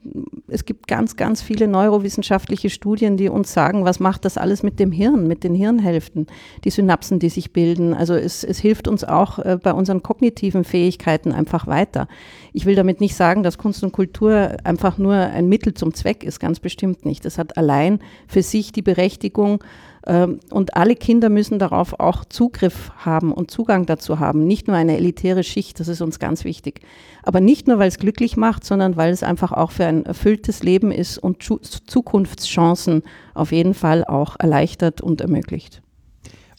[0.49, 4.77] es gibt ganz, ganz viele neurowissenschaftliche Studien, die uns sagen, was macht das alles mit
[4.79, 6.27] dem Hirn, mit den Hirnhälften,
[6.65, 7.93] die Synapsen, die sich bilden.
[7.93, 12.09] Also es, es hilft uns auch äh, bei unseren kognitiven Fähigkeiten einfach weiter.
[12.51, 16.25] Ich will damit nicht sagen, dass Kunst und Kultur einfach nur ein Mittel zum Zweck
[16.25, 17.25] ist, ganz bestimmt nicht.
[17.25, 19.63] Es hat allein für sich die Berechtigung,
[20.07, 24.47] und alle Kinder müssen darauf auch Zugriff haben und Zugang dazu haben.
[24.47, 26.79] Nicht nur eine elitäre Schicht, das ist uns ganz wichtig.
[27.23, 30.63] Aber nicht nur, weil es glücklich macht, sondern weil es einfach auch für ein erfülltes
[30.63, 35.81] Leben ist und Zukunftschancen auf jeden Fall auch erleichtert und ermöglicht.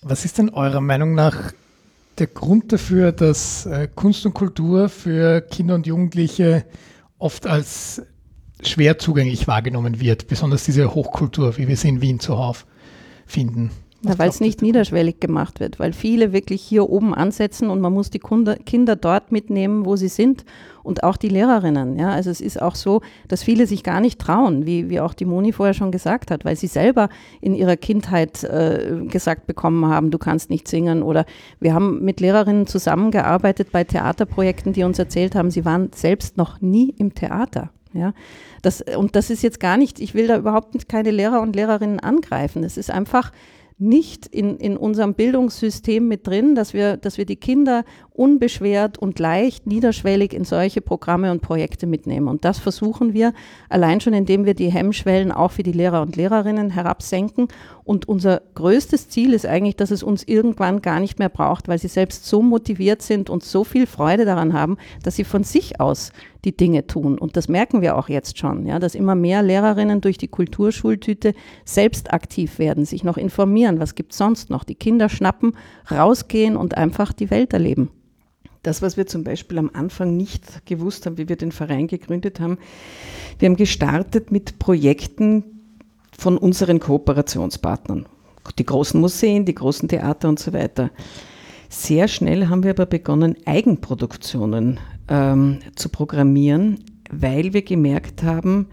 [0.02, 1.52] Was ist denn eurer Meinung nach
[2.18, 6.66] der Grund dafür, dass äh, Kunst und Kultur für Kinder und Jugendliche
[7.18, 8.02] oft als
[8.62, 12.66] schwer zugänglich wahrgenommen wird, besonders diese Hochkultur, wie wir sie in Wien zuhauf
[13.28, 13.70] finden.
[14.02, 17.92] Ja, weil es nicht niederschwellig gemacht wird, weil viele wirklich hier oben ansetzen und man
[17.92, 20.44] muss die Kunde, Kinder dort mitnehmen, wo sie sind
[20.84, 21.98] und auch die Lehrerinnen.
[21.98, 25.14] Ja, also es ist auch so, dass viele sich gar nicht trauen, wie, wie auch
[25.14, 27.08] die Moni vorher schon gesagt hat, weil sie selber
[27.40, 31.24] in ihrer Kindheit äh, gesagt bekommen haben, du kannst nicht singen oder
[31.58, 36.60] wir haben mit Lehrerinnen zusammengearbeitet bei Theaterprojekten, die uns erzählt haben, sie waren selbst noch
[36.60, 37.70] nie im Theater.
[37.94, 38.12] Ja,
[38.62, 42.00] das, und das ist jetzt gar nicht, ich will da überhaupt keine Lehrer und Lehrerinnen
[42.00, 42.62] angreifen.
[42.64, 43.32] Es ist einfach
[43.78, 47.84] nicht in, in unserem Bildungssystem mit drin, dass wir, dass wir die Kinder
[48.18, 52.26] unbeschwert und leicht, niederschwellig in solche Programme und Projekte mitnehmen.
[52.26, 53.32] Und das versuchen wir
[53.68, 57.46] allein schon, indem wir die Hemmschwellen auch für die Lehrer und Lehrerinnen herabsenken.
[57.84, 61.78] Und unser größtes Ziel ist eigentlich, dass es uns irgendwann gar nicht mehr braucht, weil
[61.78, 65.80] sie selbst so motiviert sind und so viel Freude daran haben, dass sie von sich
[65.80, 66.12] aus
[66.44, 67.18] die Dinge tun.
[67.18, 71.34] Und das merken wir auch jetzt schon, ja, dass immer mehr Lehrerinnen durch die Kulturschultüte
[71.64, 75.52] selbst aktiv werden, sich noch informieren, was gibt es sonst noch, die Kinder schnappen,
[75.90, 77.90] rausgehen und einfach die Welt erleben.
[78.62, 82.40] Das, was wir zum Beispiel am Anfang nicht gewusst haben, wie wir den Verein gegründet
[82.40, 82.58] haben,
[83.38, 85.44] wir haben gestartet mit Projekten
[86.16, 88.06] von unseren Kooperationspartnern.
[88.58, 90.90] Die großen Museen, die großen Theater und so weiter.
[91.68, 98.68] Sehr schnell haben wir aber begonnen, Eigenproduktionen ähm, zu programmieren, weil wir gemerkt haben,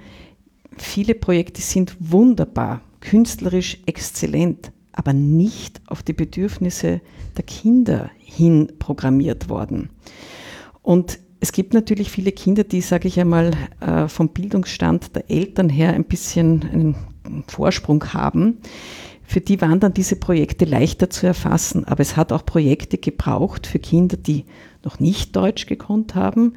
[0.77, 7.01] viele Projekte sind wunderbar, künstlerisch exzellent, aber nicht auf die Bedürfnisse
[7.35, 9.89] der Kinder hin programmiert worden.
[10.81, 15.69] Und es gibt natürlich viele Kinder, die, sage ich einmal, äh, vom Bildungsstand der Eltern
[15.69, 16.95] her ein bisschen einen
[17.47, 18.57] Vorsprung haben.
[19.23, 21.85] Für die waren dann diese Projekte leichter zu erfassen.
[21.85, 24.45] Aber es hat auch Projekte gebraucht für Kinder, die
[24.83, 26.53] noch nicht Deutsch gekonnt haben,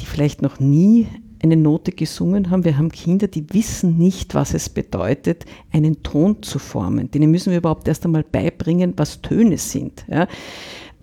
[0.00, 1.06] die vielleicht noch nie
[1.42, 2.64] eine Note gesungen haben.
[2.64, 7.10] Wir haben Kinder, die wissen nicht, was es bedeutet, einen Ton zu formen.
[7.10, 10.04] Denen müssen wir überhaupt erst einmal beibringen, was Töne sind.
[10.08, 10.26] Ja.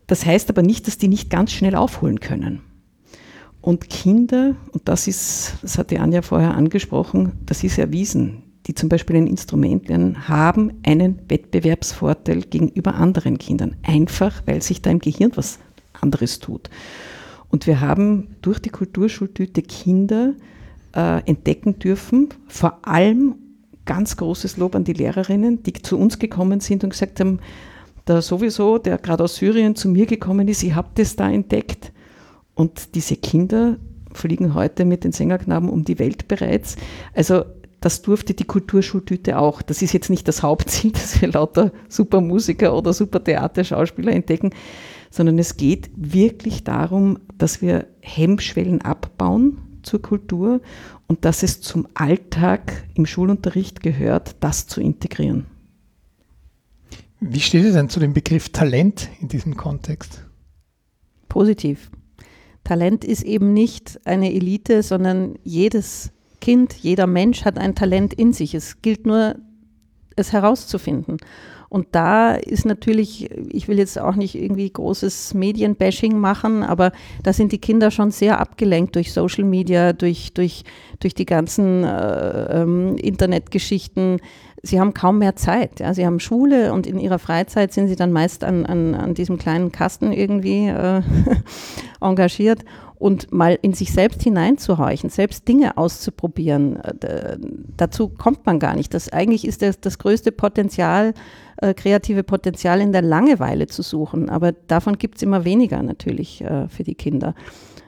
[0.08, 2.62] Das heißt aber nicht, dass die nicht ganz schnell aufholen können.
[3.62, 8.76] Und Kinder, und das ist, das hat die Anja vorher angesprochen, das ist erwiesen, die
[8.76, 13.76] zum Beispiel ein Instrument lernen, haben einen Wettbewerbsvorteil gegenüber anderen Kindern.
[13.82, 15.60] Einfach, weil sich da im Gehirn was
[16.00, 16.70] anderes tut.
[17.56, 20.34] Und wir haben durch die Kulturschultüte Kinder
[20.94, 23.36] äh, entdecken dürfen, vor allem
[23.86, 27.40] ganz großes Lob an die Lehrerinnen, die zu uns gekommen sind und gesagt haben,
[28.04, 31.94] da sowieso, der gerade aus Syrien zu mir gekommen ist, ich habe das da entdeckt.
[32.56, 33.78] Und diese Kinder
[34.12, 36.76] fliegen heute mit den Sängerknaben um die Welt bereits.
[37.14, 37.46] Also
[37.80, 39.62] das durfte die Kulturschultüte auch.
[39.62, 44.50] Das ist jetzt nicht das Hauptziel, dass wir lauter super Musiker oder super Theaterschauspieler entdecken,
[45.16, 50.60] sondern es geht wirklich darum, dass wir Hemmschwellen abbauen zur Kultur
[51.08, 55.46] und dass es zum Alltag im Schulunterricht gehört, das zu integrieren.
[57.22, 60.26] Wie steht ihr denn zu dem Begriff Talent in diesem Kontext?
[61.30, 61.92] Positiv.
[62.66, 68.34] Talent ist eben nicht eine Elite, sondern jedes Kind, jeder Mensch hat ein Talent in
[68.34, 68.54] sich.
[68.54, 69.38] Es gilt nur,
[70.18, 71.18] es herauszufinden.
[71.76, 77.34] Und da ist natürlich, ich will jetzt auch nicht irgendwie großes Medienbashing machen, aber da
[77.34, 80.64] sind die Kinder schon sehr abgelenkt durch Social Media, durch, durch,
[81.02, 84.22] durch die ganzen äh, ähm, Internetgeschichten.
[84.64, 85.82] Sie haben kaum mehr Zeit.
[85.82, 85.94] Ja.
[85.94, 89.38] Sie haben Schule und in ihrer Freizeit sind sie dann meist an, an, an diesem
[89.38, 91.02] kleinen Kasten irgendwie äh,
[92.00, 92.64] engagiert
[92.98, 97.38] und mal in sich selbst hineinzuhorchen, selbst Dinge auszuprobieren, äh,
[97.78, 98.94] dazu kommt man gar nicht.
[98.94, 101.14] Das eigentlich ist das, das größte Potenzial,
[101.58, 104.30] äh, kreative Potenzial in der Langeweile zu suchen.
[104.30, 107.36] Aber davon gibt es immer weniger natürlich äh, für die Kinder.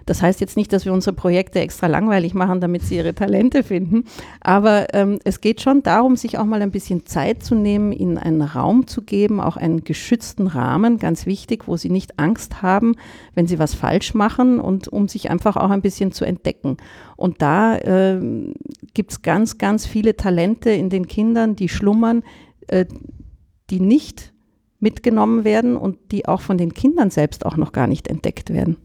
[0.07, 3.61] Das heißt jetzt nicht, dass wir unsere Projekte extra langweilig machen, damit sie ihre Talente
[3.61, 4.05] finden.
[4.39, 8.17] Aber ähm, es geht schon darum, sich auch mal ein bisschen Zeit zu nehmen, ihnen
[8.17, 12.95] einen Raum zu geben, auch einen geschützten Rahmen, ganz wichtig, wo sie nicht Angst haben,
[13.35, 16.77] wenn sie was falsch machen und um sich einfach auch ein bisschen zu entdecken.
[17.17, 18.21] Und da äh,
[18.93, 22.23] gibt es ganz, ganz viele Talente in den Kindern, die schlummern,
[22.67, 22.85] äh,
[23.69, 24.33] die nicht
[24.79, 28.77] mitgenommen werden und die auch von den Kindern selbst auch noch gar nicht entdeckt werden.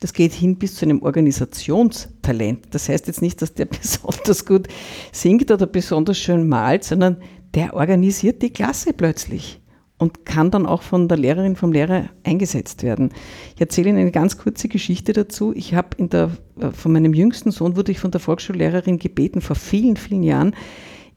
[0.00, 2.68] Das geht hin bis zu einem Organisationstalent.
[2.70, 4.68] Das heißt jetzt nicht, dass der besonders gut
[5.12, 7.18] singt oder besonders schön malt, sondern
[7.54, 9.60] der organisiert die Klasse plötzlich
[9.98, 13.10] und kann dann auch von der Lehrerin, vom Lehrer eingesetzt werden.
[13.54, 15.52] Ich erzähle Ihnen eine ganz kurze Geschichte dazu.
[15.54, 19.42] Ich habe in der, äh, von meinem jüngsten Sohn wurde ich von der Volksschullehrerin gebeten,
[19.42, 20.54] vor vielen, vielen Jahren,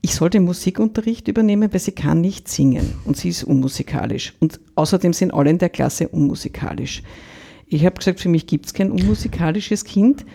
[0.02, 4.34] ich soll den Musikunterricht übernehmen, weil sie kann nicht singen und sie ist unmusikalisch.
[4.42, 7.04] Und außerdem sind alle in der Klasse unmusikalisch.
[7.74, 10.26] Ich habe gesagt, für mich gibt es kein unmusikalisches Kind.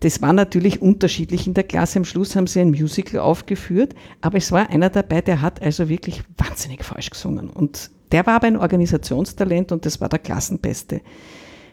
[0.00, 1.98] Das war natürlich unterschiedlich in der Klasse.
[1.98, 5.90] Am Schluss haben sie ein Musical aufgeführt, aber es war einer dabei, der hat also
[5.90, 7.50] wirklich wahnsinnig falsch gesungen.
[7.50, 11.02] Und der war aber ein Organisationstalent und das war der Klassenbeste.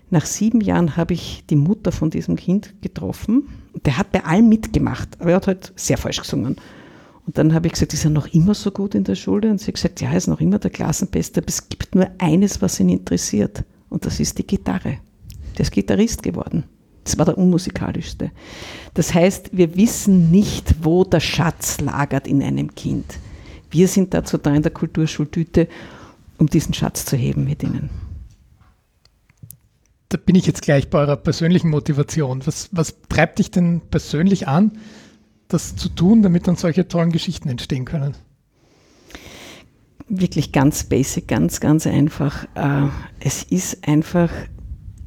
[0.09, 3.47] Nach sieben Jahren habe ich die Mutter von diesem Kind getroffen.
[3.85, 6.57] Der hat bei allem mitgemacht, aber er hat halt sehr falsch gesungen.
[7.25, 9.49] Und dann habe ich gesagt, ist er noch immer so gut in der Schule?
[9.49, 12.09] Und sie hat gesagt, ja, er ist noch immer der Klassenbeste, aber es gibt nur
[12.17, 13.63] eines, was ihn interessiert.
[13.89, 14.97] Und das ist die Gitarre.
[15.57, 16.65] Der ist Gitarrist geworden.
[17.03, 18.31] Das war der unmusikalischste.
[18.93, 23.05] Das heißt, wir wissen nicht, wo der Schatz lagert in einem Kind.
[23.69, 25.67] Wir sind dazu da in der Kulturschultüte,
[26.37, 27.89] um diesen Schatz zu heben mit ihnen.
[30.09, 32.45] da bin ich jetzt gleich bei eurer persönlichen Motivation.
[32.45, 34.71] Was, was treibt dich denn persönlich an,
[35.47, 38.15] das zu tun, damit dann solche tollen Geschichten entstehen können?
[40.07, 42.45] Wirklich ganz basic, ganz, ganz einfach.
[42.55, 42.87] Äh,
[43.19, 44.29] es ist einfach,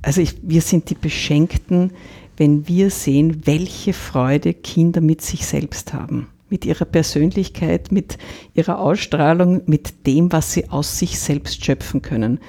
[0.02, 1.92] also ich, wir sind die Beschenkten,
[2.36, 8.18] wenn wir sehen, welche Freude Kinder mit sich selbst haben mit ihrer Persönlichkeit, mit
[8.54, 12.40] ihrer Ausstrahlung, mit dem, was sie aus sich selbst schöpfen können.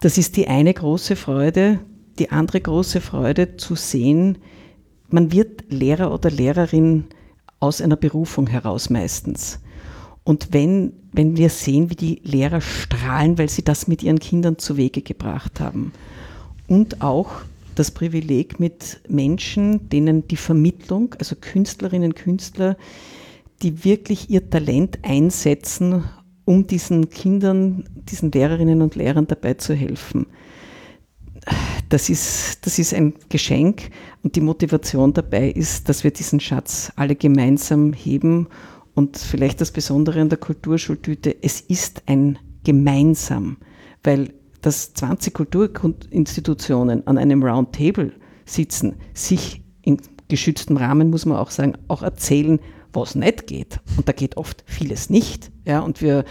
[0.00, 1.80] Das ist die eine große Freude.
[2.18, 4.38] Die andere große Freude zu sehen,
[5.08, 7.04] man wird Lehrer oder Lehrerin
[7.58, 9.60] aus einer Berufung heraus meistens.
[10.22, 14.58] Und wenn, wenn wir sehen, wie die Lehrer strahlen, weil sie das mit ihren Kindern
[14.58, 15.92] zu Wege gebracht haben.
[16.66, 17.42] Und auch
[17.74, 22.76] das Privileg mit Menschen, denen die Vermittlung, also Künstlerinnen, Künstler,
[23.62, 26.04] die wirklich ihr Talent einsetzen,
[26.44, 30.26] um diesen Kindern, diesen Lehrerinnen und Lehrern dabei zu helfen.
[31.88, 33.90] Das ist, das ist ein Geschenk
[34.22, 38.48] und die Motivation dabei ist, dass wir diesen Schatz alle gemeinsam heben
[38.94, 43.58] und vielleicht das Besondere an der Kulturschultüte, es ist ein gemeinsam,
[44.02, 44.32] weil
[44.64, 48.12] dass 20 Kulturinstitutionen an einem Roundtable
[48.46, 49.98] sitzen, sich in
[50.28, 52.58] geschütztem Rahmen, muss man auch sagen, auch erzählen,
[52.94, 53.80] was nicht geht.
[53.96, 55.50] Und da geht oft vieles nicht.
[55.66, 56.24] Ja, und wir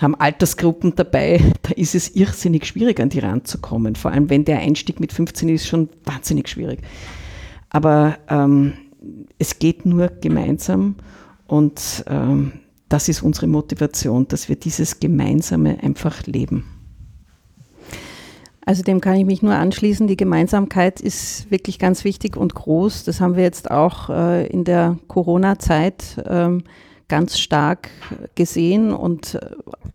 [0.00, 3.96] haben Altersgruppen dabei, da ist es irrsinnig schwierig, an die ranzukommen.
[3.96, 6.80] Vor allem, wenn der Einstieg mit 15 ist, schon wahnsinnig schwierig.
[7.68, 8.74] Aber ähm,
[9.38, 10.94] es geht nur gemeinsam
[11.46, 12.52] und ähm,
[12.88, 16.73] das ist unsere Motivation, dass wir dieses Gemeinsame einfach leben.
[18.66, 20.06] Also dem kann ich mich nur anschließen.
[20.06, 23.04] Die Gemeinsamkeit ist wirklich ganz wichtig und groß.
[23.04, 26.64] Das haben wir jetzt auch äh, in der Corona-Zeit ähm,
[27.08, 27.90] ganz stark
[28.34, 29.40] gesehen und äh,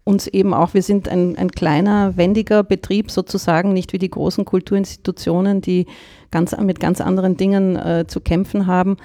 [0.03, 4.45] uns eben auch, wir sind ein, ein kleiner, wendiger Betrieb sozusagen, nicht wie die großen
[4.45, 5.87] Kulturinstitutionen, die
[6.31, 8.97] ganz, mit ganz anderen Dingen äh, zu kämpfen haben.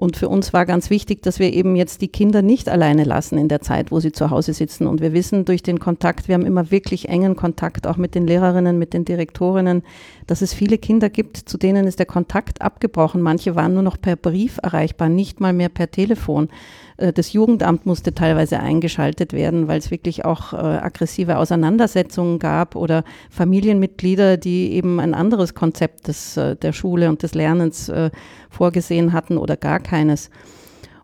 [0.00, 3.36] Und für uns war ganz wichtig, dass wir eben jetzt die Kinder nicht alleine lassen
[3.36, 4.86] in der Zeit, wo sie zu Hause sitzen.
[4.86, 8.24] Und wir wissen durch den Kontakt, wir haben immer wirklich engen Kontakt auch mit den
[8.24, 9.82] Lehrerinnen, mit den Direktorinnen,
[10.28, 13.22] dass es viele Kinder gibt, zu denen ist der Kontakt abgebrochen.
[13.22, 16.48] Manche waren nur noch per Brief erreichbar, nicht mal mehr per Telefon.
[16.98, 22.76] Äh, das Jugendamt musste teilweise eingeschaltet werden, weil es wirklich auch äh, aggressive Auseinandersetzungen gab
[22.76, 27.90] oder Familienmitglieder, die eben ein anderes Konzept des, äh, der Schule und des Lernens
[28.50, 30.30] vorgesehen hatten oder gar keines.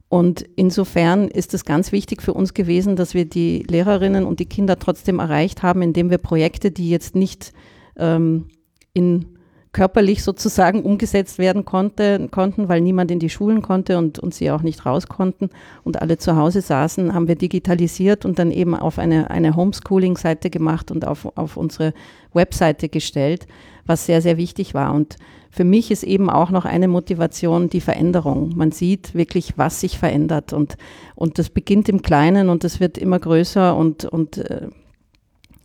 [0.09, 4.47] Und insofern ist es ganz wichtig für uns gewesen, dass wir die Lehrerinnen und die
[4.47, 7.53] Kinder trotzdem erreicht haben, indem wir Projekte, die jetzt nicht
[7.97, 8.47] ähm,
[8.92, 9.34] in
[9.75, 14.51] körperlich sozusagen umgesetzt werden konnte, konnten, weil niemand in die Schulen konnte und, und sie
[14.51, 15.51] auch nicht raus konnten
[15.83, 20.49] und alle zu Hause saßen, haben wir digitalisiert und dann eben auf eine, eine Homeschooling-Seite
[20.49, 21.93] gemacht und auf, auf unsere
[22.33, 23.47] Webseite gestellt,
[23.85, 24.95] was sehr, sehr wichtig war.
[24.95, 25.16] Und
[25.51, 28.53] für mich ist eben auch noch eine Motivation die Veränderung.
[28.55, 30.77] Man sieht wirklich, was sich verändert und,
[31.16, 34.68] und das beginnt im Kleinen und es wird immer größer und, und äh,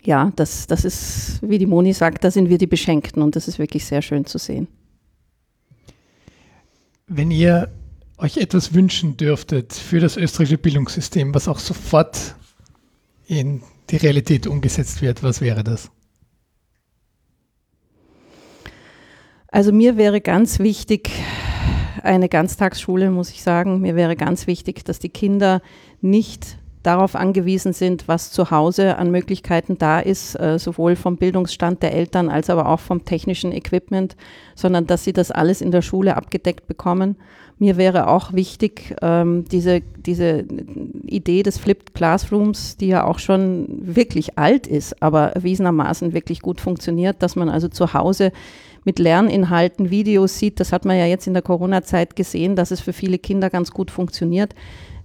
[0.04, 3.48] ja, das, das ist, wie die Moni sagt, da sind wir die Beschenkten und das
[3.48, 4.68] ist wirklich sehr schön zu sehen.
[7.08, 7.70] Wenn ihr
[8.18, 12.36] euch etwas wünschen dürftet für das österreichische Bildungssystem, was auch sofort
[13.28, 15.90] in die Realität umgesetzt wird, was wäre das?
[19.48, 21.10] Also mir wäre ganz wichtig,
[22.04, 25.62] eine Ganztagsschule, muss ich sagen, mir wäre ganz wichtig, dass die Kinder
[26.02, 31.84] nicht darauf angewiesen sind, was zu Hause an Möglichkeiten da ist, äh, sowohl vom Bildungsstand
[31.84, 34.16] der Eltern als aber auch vom technischen Equipment,
[34.56, 37.18] sondern dass sie das alles in der Schule abgedeckt bekommen.
[37.58, 40.46] Mir wäre auch wichtig, ähm, diese, diese
[41.06, 46.62] Idee des Flipped Classrooms, die ja auch schon wirklich alt ist, aber erwiesenermaßen wirklich gut
[46.62, 48.32] funktioniert, dass man also zu Hause
[48.86, 50.62] mit Lerninhalten Videos sieht.
[50.62, 53.72] Das hat man ja jetzt in der Corona-Zeit gesehen, dass es für viele Kinder ganz
[53.72, 54.56] gut funktioniert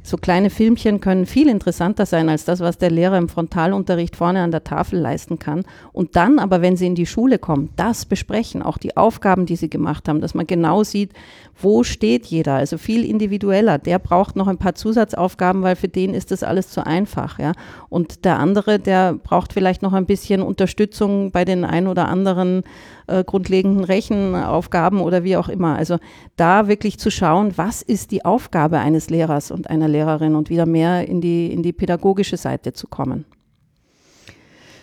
[0.06, 4.42] so kleine Filmchen können viel interessanter sein als das, was der Lehrer im Frontalunterricht vorne
[4.42, 5.64] an der Tafel leisten kann.
[5.94, 9.56] Und dann aber, wenn sie in die Schule kommen, das besprechen, auch die Aufgaben, die
[9.56, 11.12] sie gemacht haben, dass man genau sieht,
[11.60, 13.78] wo steht jeder, also viel individueller.
[13.78, 17.38] Der braucht noch ein paar Zusatzaufgaben, weil für den ist das alles zu einfach.
[17.38, 17.52] Ja?
[17.88, 22.64] Und der andere, der braucht vielleicht noch ein bisschen Unterstützung bei den ein oder anderen
[23.06, 25.76] äh, grundlegenden Rechenaufgaben oder wie auch immer.
[25.76, 25.98] Also
[26.36, 30.66] da wirklich zu schauen, was ist die Aufgabe eines Lehrers und einer Lehrerin und wieder
[30.66, 33.24] mehr in die, in die pädagogische Seite zu kommen.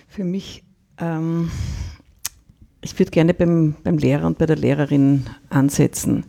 [0.07, 0.63] Für mich,
[0.97, 1.51] ähm,
[2.81, 6.25] ich würde gerne beim, beim Lehrer und bei der Lehrerin ansetzen.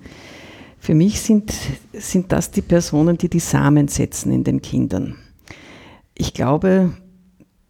[0.79, 1.53] Für mich sind,
[1.93, 5.17] sind das die Personen, die die Samen setzen in den Kindern.
[6.15, 6.93] Ich glaube,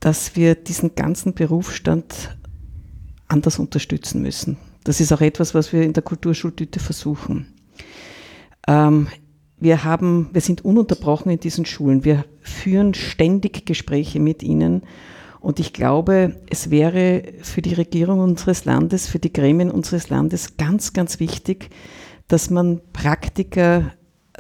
[0.01, 2.37] dass wir diesen ganzen Berufsstand
[3.29, 4.57] anders unterstützen müssen.
[4.85, 7.55] Das ist auch etwas, was wir in der Kulturschultüte versuchen.
[8.67, 9.09] Ähm,
[9.63, 12.05] wir, haben, wir sind ununterbrochen in diesen Schulen.
[12.05, 14.83] Wir führen ständig Gespräche mit ihnen.
[15.41, 20.57] Und ich glaube, es wäre für die Regierung unseres Landes, für die Gremien unseres Landes
[20.57, 21.71] ganz, ganz wichtig,
[22.29, 23.93] dass man Praktiker,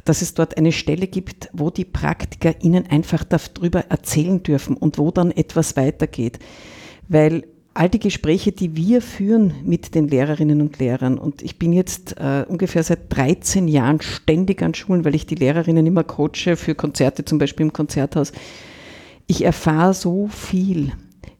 [0.05, 4.99] dass es dort eine Stelle gibt, wo die Praktiker ihnen einfach darüber erzählen dürfen und
[4.99, 6.39] wo dann etwas weitergeht.
[7.09, 7.45] Weil
[7.75, 12.17] all die Gespräche, die wir führen mit den Lehrerinnen und Lehrern, und ich bin jetzt
[12.19, 16.75] äh, ungefähr seit 13 Jahren ständig an Schulen, weil ich die Lehrerinnen immer coache für
[16.75, 18.33] Konzerte, zum Beispiel im Konzerthaus,
[19.27, 20.93] ich erfahre so viel,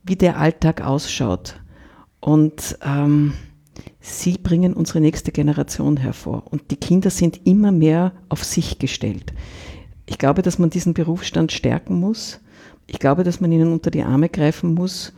[0.03, 1.57] wie der Alltag ausschaut.
[2.21, 3.35] Und ähm,
[4.01, 6.45] sie bringen unsere nächste Generation hervor.
[6.51, 9.35] Und die Kinder sind immer mehr auf sich gestellt.
[10.07, 12.41] Ich glaube, dass man diesen Berufsstand stärken muss.
[12.87, 15.13] Ich glaube, dass man ihnen unter die Arme greifen muss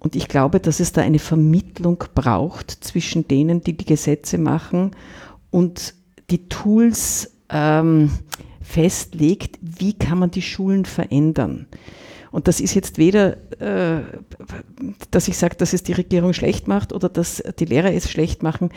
[0.00, 4.92] und ich glaube, dass es da eine Vermittlung braucht zwischen denen, die die Gesetze machen
[5.50, 5.94] und
[6.30, 8.10] die Tools ähm,
[8.62, 11.66] festlegt, wie kann man die Schulen verändern.
[12.30, 14.02] Und das ist jetzt weder, äh,
[15.10, 18.42] dass ich sage, dass es die Regierung schlecht macht oder dass die Lehrer es schlecht
[18.42, 18.70] machen.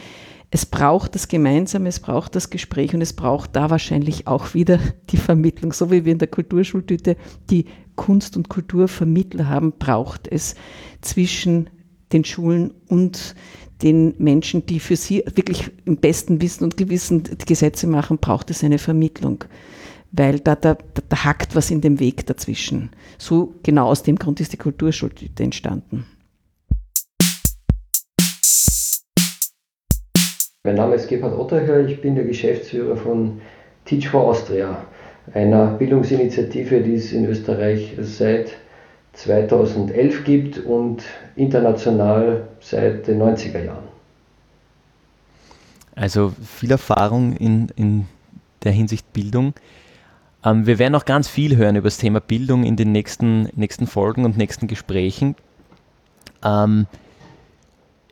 [0.50, 4.80] Es braucht das Gemeinsame, es braucht das Gespräch und es braucht da wahrscheinlich auch wieder
[5.10, 5.72] die Vermittlung.
[5.72, 7.16] So wie wir in der Kulturschultüte
[7.50, 7.66] die
[7.96, 10.56] Kunst- und Kulturvermittler haben, braucht es
[11.02, 11.70] zwischen
[12.12, 13.36] den Schulen und
[13.82, 18.50] den Menschen, die für sie wirklich im besten Wissen und Gewissen die Gesetze machen, braucht
[18.50, 19.44] es eine Vermittlung.
[20.12, 22.92] Weil da, da, da, da hackt was in dem Weg dazwischen.
[23.18, 26.06] So genau aus dem Grund ist die Kulturschule entstanden.
[30.66, 33.42] Mein Name ist Gebhard Otterhör, ich bin der Geschäftsführer von
[33.84, 34.86] Teach for Austria
[35.34, 38.52] einer Bildungsinitiative, die es in Österreich seit
[39.14, 41.04] 2011 gibt und
[41.36, 43.88] international seit den 90er Jahren.
[45.96, 48.08] Also viel Erfahrung in, in
[48.64, 49.54] der Hinsicht Bildung.
[50.44, 53.88] Ähm, wir werden noch ganz viel hören über das Thema Bildung in den nächsten, nächsten
[53.88, 55.36] Folgen und nächsten Gesprächen.
[56.44, 56.88] Ähm,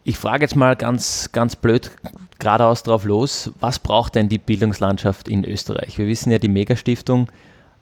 [0.03, 1.91] ich frage jetzt mal ganz, ganz blöd
[2.39, 5.97] geradeaus drauf los, was braucht denn die Bildungslandschaft in Österreich?
[5.97, 7.27] Wir wissen ja, die Megastiftung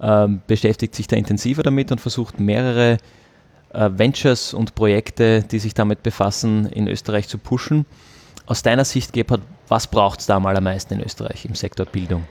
[0.02, 2.98] ähm, beschäftigt sich da intensiver damit und versucht mehrere
[3.74, 7.86] äh, Ventures und Projekte, die sich damit befassen, in Österreich zu pushen.
[8.46, 12.24] Aus deiner Sicht, Gebhard, was braucht es da am meisten in Österreich im Sektor Bildung?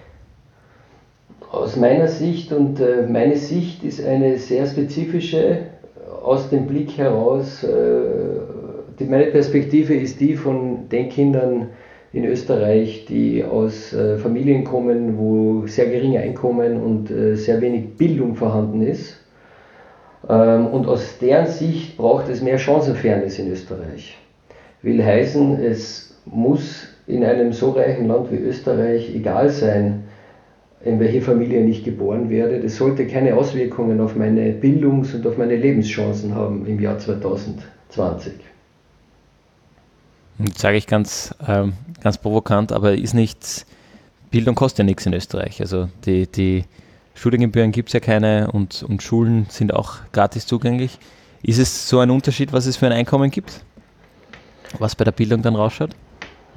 [1.50, 5.60] Aus meiner Sicht und äh, meine Sicht ist eine sehr spezifische,
[6.22, 7.68] aus dem Blick heraus, äh,
[8.98, 11.68] die, meine Perspektive ist die von den Kindern,
[12.12, 17.96] in Österreich, die aus äh, Familien kommen, wo sehr geringe Einkommen und äh, sehr wenig
[17.96, 19.16] Bildung vorhanden ist.
[20.28, 24.16] Ähm, und aus deren Sicht braucht es mehr Chancenfairness in Österreich.
[24.82, 30.04] Will heißen, es muss in einem so reichen Land wie Österreich egal sein,
[30.84, 32.60] in welche Familie ich geboren werde.
[32.60, 38.32] Das sollte keine Auswirkungen auf meine Bildungs- und auf meine Lebenschancen haben im Jahr 2020
[40.56, 41.72] sage ich ganz, ähm,
[42.02, 43.66] ganz provokant, aber ist nichts,
[44.30, 45.60] Bildung kostet ja nichts in Österreich.
[45.60, 46.64] Also die, die
[47.14, 50.98] Studiengebühren gibt es ja keine und, und Schulen sind auch gratis zugänglich.
[51.42, 53.62] Ist es so ein Unterschied, was es für ein Einkommen gibt?
[54.78, 55.90] Was bei der Bildung dann rausschaut?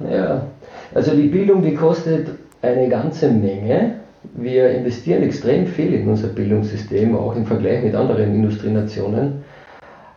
[0.00, 0.46] Ja,
[0.94, 2.28] also die Bildung, die kostet
[2.60, 3.94] eine ganze Menge.
[4.34, 9.44] Wir investieren extrem viel in unser Bildungssystem, auch im Vergleich mit anderen Industrienationen.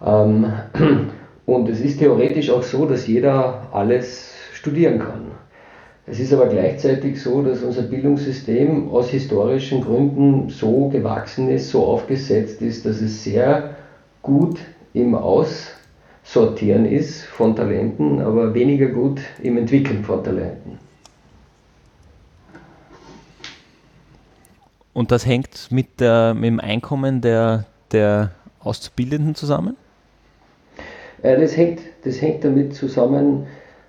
[0.05, 0.53] Ähm,
[1.45, 5.31] und es ist theoretisch auch so, dass jeder alles studieren kann.
[6.07, 11.83] Es ist aber gleichzeitig so, dass unser Bildungssystem aus historischen Gründen so gewachsen ist, so
[11.83, 13.75] aufgesetzt ist, dass es sehr
[14.21, 14.59] gut
[14.93, 20.77] im Aussortieren ist von Talenten, aber weniger gut im Entwickeln von Talenten.
[24.93, 29.75] Und das hängt mit, der, mit dem Einkommen der, der Auszubildenden zusammen?
[31.21, 33.47] Äh, das, hängt, das hängt damit zusammen,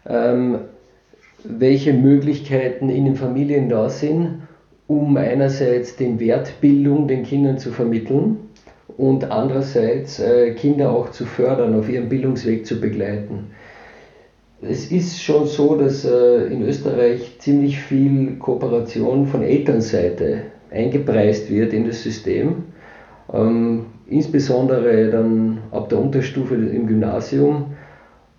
[0.08, 0.58] ähm,
[1.44, 4.42] welche Möglichkeiten in den Familien da sind,
[4.86, 8.38] um einerseits den Wert Bildung den Kindern zu vermitteln
[8.96, 13.50] und andererseits äh, Kinder auch zu fördern, auf ihrem Bildungsweg zu begleiten.
[14.62, 21.72] Es ist schon so, dass äh, in Österreich ziemlich viel Kooperation von Elternseite eingepreist wird
[21.72, 22.64] in das System.
[23.32, 27.74] Ähm, insbesondere dann ab der Unterstufe im Gymnasium,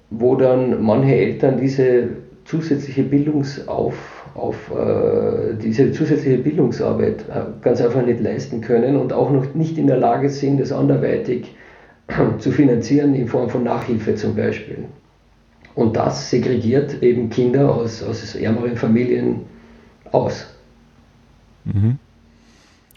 [0.10, 2.10] wo dann manche Eltern diese
[2.46, 3.96] zusätzliche Bildungsauf,
[4.34, 9.78] auf, äh, diese zusätzliche Bildungsarbeit äh, ganz einfach nicht leisten können und auch noch nicht
[9.78, 11.56] in der Lage sind, das anderweitig
[12.38, 14.86] zu finanzieren in Form von Nachhilfe zum Beispiel.
[15.76, 19.42] Und das segregiert eben Kinder aus, aus ärmeren Familien
[20.12, 20.48] aus.
[21.66, 22.00] Mhm.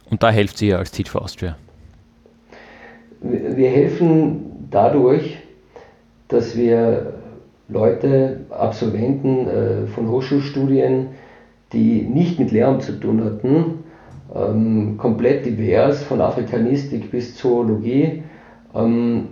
[0.09, 1.57] Und da helft ihr als Teach for Austria?
[3.23, 5.39] Wir helfen dadurch,
[6.29, 7.15] dass wir
[7.69, 11.09] Leute, Absolventen äh, von Hochschulstudien,
[11.73, 13.85] die nicht mit Lehramt zu tun hatten,
[14.35, 18.23] ähm, komplett divers, von Afrikanistik bis Zoologie,
[18.75, 19.29] ähm,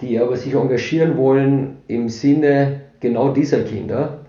[0.00, 4.20] die aber sich engagieren wollen im Sinne genau dieser Kinder,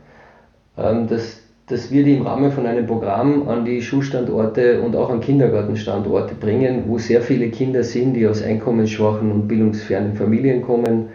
[0.78, 5.10] ähm, dass, dass wir die im Rahmen von einem Programm an die Schulstandorte und auch
[5.10, 11.10] an Kindergartenstandorte bringen, wo sehr viele Kinder sind, die aus einkommensschwachen und bildungsfernen Familien kommen.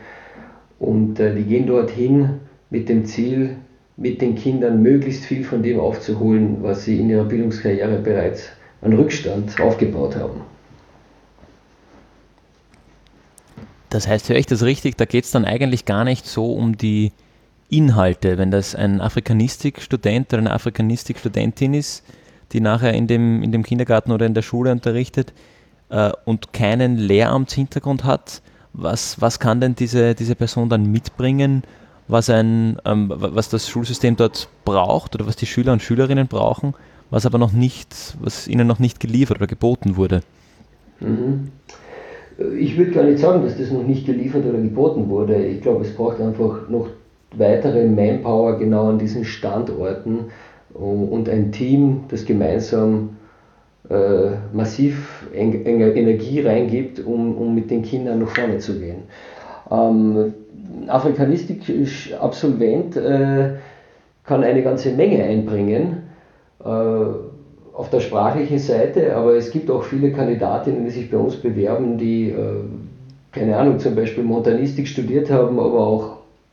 [0.80, 2.40] Und äh, die gehen dorthin
[2.70, 3.56] mit dem Ziel,
[3.96, 8.48] mit den Kindern möglichst viel von dem aufzuholen, was sie in ihrer Bildungskarriere bereits
[8.80, 10.40] an Rückstand aufgebaut haben.
[13.90, 14.96] Das heißt, höre ich das richtig?
[14.96, 17.12] Da geht es dann eigentlich gar nicht so um die
[17.70, 18.38] Inhalte.
[18.38, 22.04] Wenn das ein Afrikanistik-Student oder eine Afrikanistik-Studentin ist,
[22.52, 25.32] die nachher in dem, in dem Kindergarten oder in der Schule unterrichtet
[25.88, 28.42] äh, und keinen Lehramtshintergrund hat,
[28.72, 31.62] was, was kann denn diese, diese Person dann mitbringen,
[32.08, 36.74] was, ein, ähm, was das Schulsystem dort braucht oder was die Schüler und Schülerinnen brauchen,
[37.10, 40.22] was aber noch nicht, was ihnen noch nicht geliefert oder geboten wurde?
[41.00, 41.50] Mhm.
[42.58, 45.44] Ich würde gar nicht sagen, dass das noch nicht geliefert oder geboten wurde.
[45.44, 46.88] Ich glaube, es braucht einfach noch
[47.36, 50.30] weitere Manpower genau an diesen Standorten
[50.74, 53.10] und ein Team, das gemeinsam
[53.88, 59.02] äh, massiv en Energie reingibt, um, um mit den Kindern nach vorne zu gehen.
[59.70, 60.34] Ähm,
[60.86, 63.50] Afrikanistik-Absolvent äh,
[64.24, 66.02] kann eine ganze Menge einbringen
[66.64, 67.04] äh,
[67.74, 71.96] auf der sprachlichen Seite, aber es gibt auch viele Kandidatinnen, die sich bei uns bewerben,
[71.98, 72.64] die, äh,
[73.32, 76.09] keine Ahnung, zum Beispiel Montanistik studiert haben, aber auch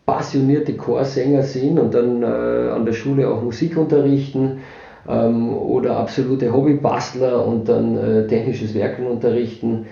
[0.08, 4.60] passionierte Chorsänger sind und dann äh, an der Schule auch Musik unterrichten
[5.08, 9.86] ähm, oder absolute Hobbybastler und dann äh, technisches Werken unterrichten.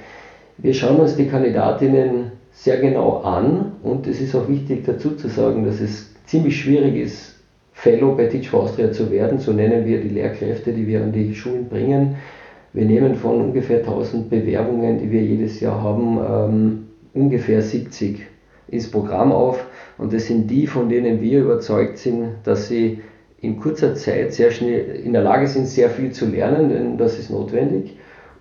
[0.58, 5.28] Wir schauen uns die Kandidatinnen sehr genau an und es ist auch wichtig dazu zu
[5.28, 7.36] sagen, dass es ziemlich schwierig ist,
[7.74, 11.12] Fellow bei Teach for Austria zu werden, so nennen wir die Lehrkräfte, die wir an
[11.12, 12.16] die Schulen bringen.
[12.72, 18.22] Wir nehmen von ungefähr 1000 Bewerbungen, die wir jedes Jahr haben, ähm, ungefähr 70
[18.70, 19.66] ins Programm auf.
[19.98, 23.02] Und das sind die, von denen wir überzeugt sind, dass sie
[23.40, 27.18] in kurzer Zeit sehr schnell in der Lage sind, sehr viel zu lernen, denn das
[27.20, 27.98] ist notwendig,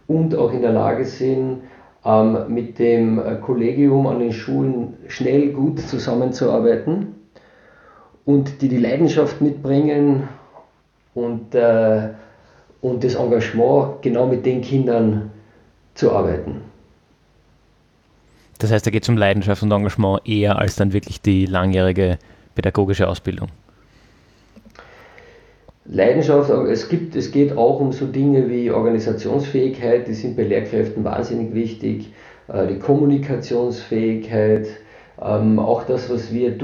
[0.07, 1.63] und auch in der Lage sind,
[2.05, 7.15] ähm, mit dem Kollegium an den Schulen schnell gut zusammenzuarbeiten
[8.25, 10.29] und die die Leidenschaft mitbringen
[11.15, 12.09] und, äh,
[12.83, 15.31] und das Engagement, genau mit den Kindern
[15.95, 16.74] zu arbeiten.
[18.65, 22.17] Das heißt, da geht es um Leidenschaft und Engagement eher als dann wirklich die langjährige
[22.55, 23.49] pädagogische Ausbildung.
[25.85, 31.05] Leidenschaft, es, gibt, es geht auch um so Dinge wie Organisationsfähigkeit, die sind bei Lehrkräften
[31.05, 32.15] wahnsinnig wichtig,
[32.49, 34.67] äh, die Kommunikationsfähigkeit,
[35.21, 36.57] ähm, auch das, was wir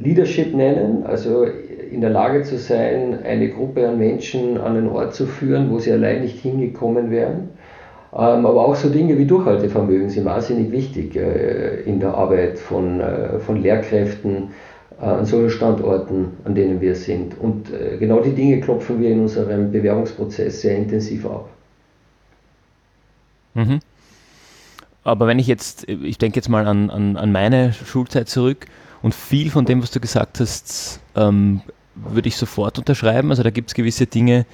[0.00, 5.16] Leadership nennen, also in der Lage zu sein, eine Gruppe an Menschen an einen Ort
[5.16, 7.48] zu führen, wo sie allein nicht hingekommen wären.
[8.12, 13.00] Ähm, aber auch so Dinge wie Durchhaltevermögen sind wahnsinnig wichtig äh, in der Arbeit von,
[13.00, 14.50] äh, von Lehrkräften
[15.00, 17.38] äh, an solchen Standorten, an denen wir sind.
[17.38, 21.48] Und genau die Dinge klopfen wir in unserem Bewerbungsprozess sehr intensiv ab.
[23.54, 23.80] Mhm.
[25.04, 28.66] Aber wenn ich jetzt, ich denke jetzt mal an, an, an meine Schulzeit zurück
[29.02, 31.62] und viel von dem, was du gesagt hast, ähm,
[31.94, 33.30] würde ich sofort unterschreiben.
[33.30, 34.44] Also da gibt es gewisse Dinge,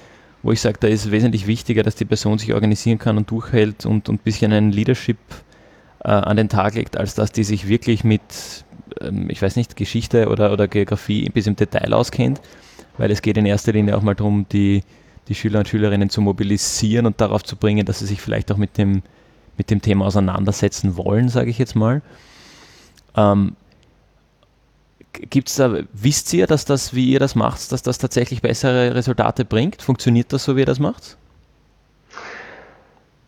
[0.47, 3.85] wo ich sage, da ist wesentlich wichtiger, dass die Person sich organisieren kann und durchhält
[3.85, 5.17] und ein bisschen ein Leadership
[6.05, 8.21] äh, an den Tag legt, als dass die sich wirklich mit,
[9.01, 12.39] ähm, ich weiß nicht, Geschichte oder, oder Geografie bis im Detail auskennt,
[12.97, 14.83] weil es geht in erster Linie auch mal darum, die,
[15.27, 18.57] die Schüler und Schülerinnen zu mobilisieren und darauf zu bringen, dass sie sich vielleicht auch
[18.57, 19.03] mit dem,
[19.57, 22.01] mit dem Thema auseinandersetzen wollen, sage ich jetzt mal.
[23.17, 23.57] Ähm,
[25.29, 29.45] Gibt's da, wisst ihr, dass das, wie ihr das macht, dass das tatsächlich bessere Resultate
[29.45, 29.81] bringt?
[29.81, 31.17] Funktioniert das so, wie ihr das macht?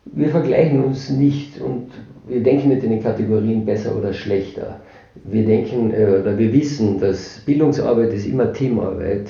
[0.06, 1.92] Wir vergleichen uns nicht und
[2.28, 4.80] wir denken nicht in den Kategorien besser oder schlechter.
[5.24, 9.28] Wir denken äh, oder wir wissen, dass Bildungsarbeit ist immer Teamarbeit.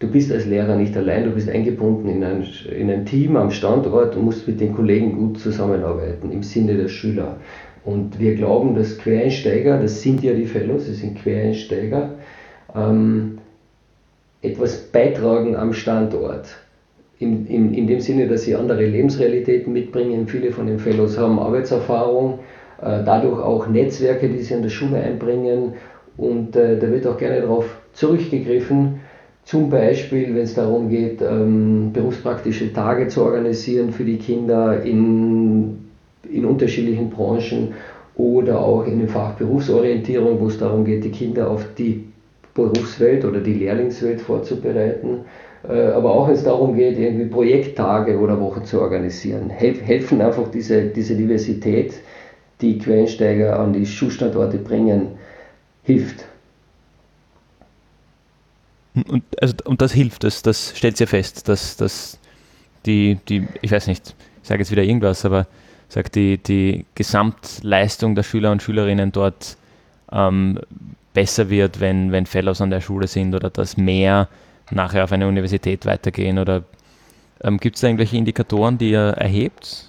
[0.00, 2.46] Du bist als Lehrer nicht allein, du bist eingebunden in ein,
[2.76, 6.88] in ein Team am Standort und musst mit den Kollegen gut zusammenarbeiten im Sinne der
[6.88, 7.36] Schüler.
[7.88, 12.10] Und wir glauben, dass Quereinsteiger, das sind ja die Fellows, sie sind Quereinsteiger,
[12.76, 13.38] ähm,
[14.42, 16.48] etwas beitragen am Standort.
[17.18, 20.28] In, in, in dem Sinne, dass sie andere Lebensrealitäten mitbringen.
[20.28, 22.40] Viele von den Fellows haben Arbeitserfahrung,
[22.82, 25.72] äh, dadurch auch Netzwerke, die sie an der Schule einbringen
[26.18, 27.64] Und äh, da wird auch gerne darauf
[27.94, 29.00] zurückgegriffen,
[29.44, 35.87] zum Beispiel, wenn es darum geht, ähm, berufspraktische Tage zu organisieren für die Kinder in,
[36.30, 37.74] in unterschiedlichen Branchen
[38.16, 42.04] oder auch in dem Fach Berufsorientierung, wo es darum geht, die Kinder auf die
[42.54, 45.20] Berufswelt oder die Lehrlingswelt vorzubereiten.
[45.68, 50.50] Äh, aber auch wenn es darum geht, irgendwie Projekttage oder Wochen zu organisieren, helfen einfach
[50.50, 51.94] diese, diese Diversität,
[52.60, 55.12] die Quellensteiger an die Schulstandorte bringen,
[55.84, 56.24] hilft.
[58.94, 62.18] Und, also, und das hilft, das, das stellt ja fest, dass, dass
[62.84, 65.46] die, die, ich weiß nicht, ich sage jetzt wieder irgendwas, aber
[65.88, 69.56] sagt die, die Gesamtleistung der Schüler und Schülerinnen dort
[70.12, 70.58] ähm,
[71.14, 74.28] besser wird, wenn, wenn Fellows an der Schule sind oder dass mehr
[74.70, 76.38] nachher auf eine Universität weitergehen?
[76.38, 76.62] Oder
[77.42, 79.86] ähm, gibt es da irgendwelche Indikatoren, die ihr erhebt?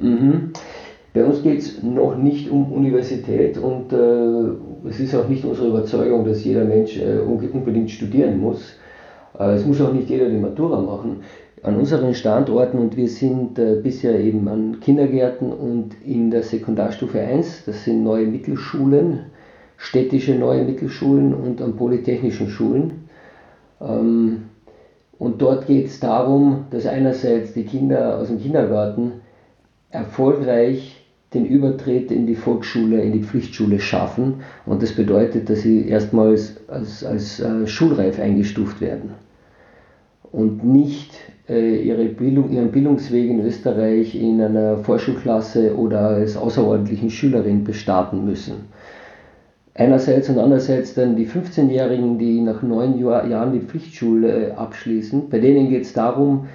[0.00, 0.52] Mhm.
[1.14, 5.68] Bei uns geht es noch nicht um Universität und äh, es ist auch nicht unsere
[5.68, 8.76] Überzeugung, dass jeder Mensch äh, unbedingt studieren muss.
[9.38, 11.22] Äh, es muss auch nicht jeder die Matura machen.
[11.64, 17.20] An unseren Standorten und wir sind äh, bisher eben an Kindergärten und in der Sekundarstufe
[17.20, 19.26] 1, das sind neue Mittelschulen,
[19.76, 23.08] städtische neue Mittelschulen und an polytechnischen Schulen.
[23.80, 24.46] Ähm,
[25.20, 29.20] und dort geht es darum, dass einerseits die Kinder aus dem Kindergarten
[29.90, 34.40] erfolgreich den Übertritt in die Volksschule, in die Pflichtschule schaffen.
[34.66, 39.12] Und das bedeutet, dass sie erstmals als, als äh, schulreif eingestuft werden
[40.32, 41.12] und nicht
[41.48, 48.24] äh, ihre Bildung, ihren Bildungsweg in Österreich in einer Vorschulklasse oder als außerordentlichen Schülerin bestarten
[48.24, 48.72] müssen.
[49.74, 55.30] Einerseits und andererseits dann die 15-Jährigen, die nach neun Jahren die Pflichtschule abschließen.
[55.30, 56.46] Bei denen geht es darum,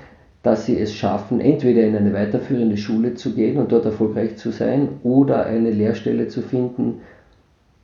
[0.43, 4.51] dass sie es schaffen, entweder in eine weiterführende Schule zu gehen und dort erfolgreich zu
[4.51, 7.01] sein oder eine Lehrstelle zu finden,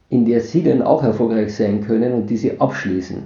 [0.09, 3.23] in der sie dann auch erfolgreich sein können und die sie abschließen.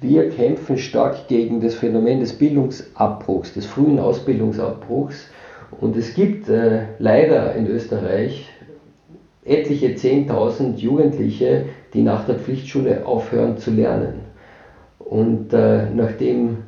[0.00, 5.28] Wir kämpfen stark gegen das Phänomen des Bildungsabbruchs, des frühen Ausbildungsabbruchs.
[5.80, 8.48] Und es gibt äh, leider in Österreich
[9.44, 14.20] etliche 10.000 Jugendliche, die nach der Pflichtschule aufhören zu lernen.
[15.00, 16.58] Und äh, nachdem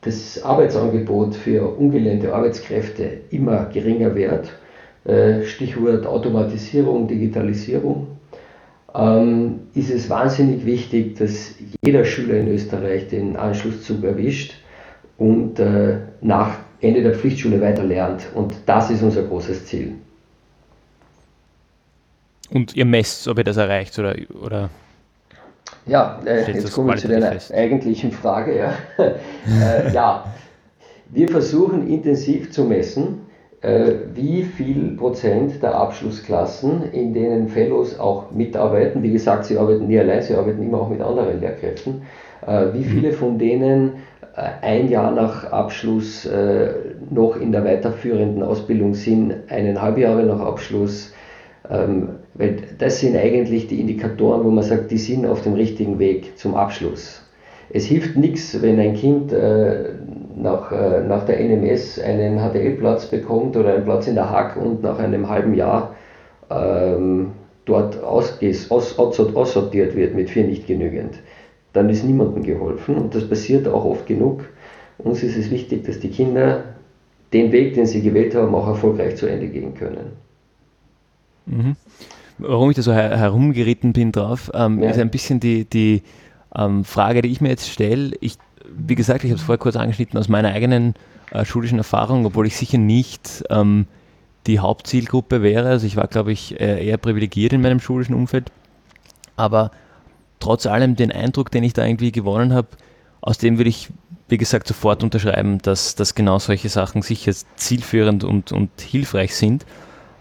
[0.00, 4.52] das Arbeitsangebot für ungelernte Arbeitskräfte immer geringer wird,
[5.04, 8.15] äh, Stichwort Automatisierung, Digitalisierung,
[8.96, 14.54] ähm, ist es wahnsinnig wichtig, dass jeder Schüler in Österreich den Anschlusszug erwischt
[15.18, 18.26] und äh, nach Ende der Pflichtschule weiter lernt.
[18.34, 19.94] Und das ist unser großes Ziel.
[22.50, 24.70] Und ihr messt, ob ihr das erreicht oder, oder
[25.84, 27.52] ja, äh, jetzt kommen wir zu deiner fest.
[27.52, 28.56] eigentlichen Frage.
[28.56, 28.74] Ja.
[29.48, 30.32] äh, ja,
[31.10, 33.25] wir versuchen intensiv zu messen,
[33.62, 39.98] wie viel Prozent der Abschlussklassen, in denen Fellows auch mitarbeiten, wie gesagt, sie arbeiten nie
[39.98, 42.02] allein, sie arbeiten immer auch mit anderen Lehrkräften,
[42.46, 42.84] äh, wie mhm.
[42.84, 43.92] viele von denen
[44.36, 46.68] äh, ein Jahr nach Abschluss äh,
[47.10, 51.12] noch in der weiterführenden Ausbildung sind, eineinhalb Jahre nach Abschluss,
[51.70, 55.98] ähm, weil das sind eigentlich die Indikatoren, wo man sagt, die sind auf dem richtigen
[55.98, 57.22] Weg zum Abschluss.
[57.70, 59.94] Es hilft nichts, wenn ein Kind äh,
[60.36, 64.82] nach, äh, nach der NMS einen HTL-Platz bekommt oder einen Platz in der Hack und
[64.82, 65.94] nach einem halben Jahr
[66.50, 67.32] ähm,
[67.64, 71.18] dort ausges, aus, aussortiert wird mit vier nicht genügend.
[71.72, 74.44] Dann ist niemandem geholfen und das passiert auch oft genug.
[74.98, 76.64] Uns ist es wichtig, dass die Kinder
[77.32, 80.12] den Weg, den sie gewählt haben, auch erfolgreich zu Ende gehen können.
[81.46, 81.76] Mhm.
[82.38, 84.90] Warum ich da so her herumgeritten bin drauf, ähm, ja.
[84.90, 86.02] ist ein bisschen die, die
[86.54, 88.12] ähm, Frage, die ich mir jetzt stelle.
[88.20, 88.36] Ich,
[88.76, 90.94] wie gesagt, ich habe es vorher kurz angeschnitten aus meiner eigenen
[91.30, 93.86] äh, schulischen Erfahrung, obwohl ich sicher nicht ähm,
[94.46, 95.68] die Hauptzielgruppe wäre.
[95.68, 98.52] Also ich war, glaube ich, eher privilegiert in meinem schulischen Umfeld.
[99.34, 99.72] Aber
[100.38, 102.68] trotz allem den Eindruck, den ich da irgendwie gewonnen habe,
[103.20, 103.88] aus dem würde ich,
[104.28, 109.66] wie gesagt, sofort unterschreiben, dass, dass genau solche Sachen sicher zielführend und, und hilfreich sind.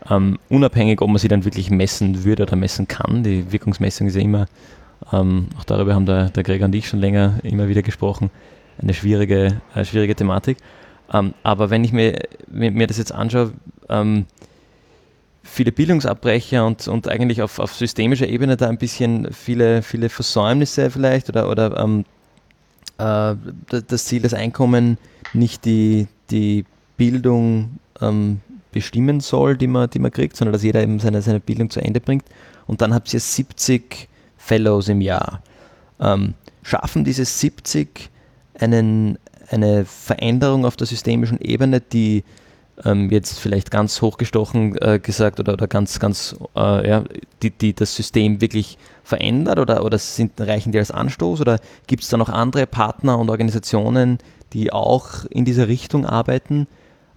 [0.10, 3.24] Ähm, unabhängig, ob man sie dann wirklich messen würde oder messen kann.
[3.24, 4.48] Die Wirkungsmessung ist ja immer,
[5.12, 8.32] ähm, auch darüber haben der, der Gregor und ich schon länger immer wieder gesprochen,
[8.82, 10.58] eine schwierige, äh, schwierige Thematik.
[11.14, 13.54] Ähm, aber wenn ich mir, mir, das jetzt anschaue,
[13.90, 14.26] ähm,
[15.44, 20.90] viele Bildungsabbrecher und, und eigentlich auf, auf systemischer Ebene da ein bisschen viele, viele Versäumnisse
[20.90, 22.06] vielleicht oder, oder ähm,
[22.98, 23.36] äh,
[23.88, 24.98] das Ziel, das Einkommen
[25.34, 26.66] nicht die, die
[26.98, 28.42] Bildung ähm,
[28.72, 31.80] bestimmen soll, die man, die man kriegt, sondern dass jeder eben seine, seine Bildung zu
[31.80, 32.26] Ende bringt.
[32.68, 34.10] Und dann habt ihr 70
[34.46, 35.42] Fellows im Jahr.
[36.00, 38.10] Ähm, schaffen diese 70
[38.60, 39.18] einen,
[39.50, 42.24] eine Veränderung auf der systemischen Ebene, die
[42.84, 47.04] ähm, jetzt vielleicht ganz hochgestochen äh, gesagt oder, oder ganz, ganz, äh, ja,
[47.42, 52.04] die, die das System wirklich verändert oder, oder sind, reichen die als Anstoß oder gibt
[52.04, 54.20] es da noch andere Partner und Organisationen,
[54.54, 56.68] die auch in dieser Richtung arbeiten,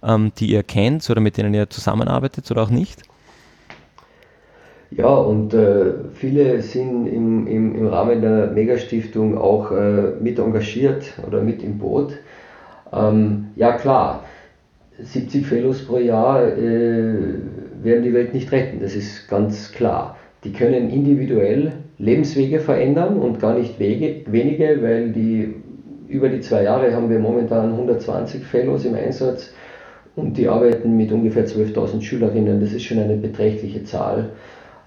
[0.01, 3.03] ähm, die ihr kennt oder mit denen ihr zusammenarbeitet oder auch nicht?
[4.91, 11.13] Ja, und äh, viele sind im, im, im Rahmen der Megastiftung auch äh, mit engagiert
[11.27, 12.13] oder mit im Boot.
[12.91, 14.23] Ähm, ja klar,
[14.99, 17.13] 70 Fellows pro Jahr äh,
[17.83, 20.17] werden die Welt nicht retten, das ist ganz klar.
[20.43, 25.53] Die können individuell Lebenswege verändern und gar nicht Wege, wenige, weil die
[26.07, 29.53] über die zwei Jahre haben wir momentan 120 Fellows im Einsatz
[30.15, 32.59] und die arbeiten mit ungefähr 12.000 Schülerinnen.
[32.59, 34.29] Das ist schon eine beträchtliche Zahl.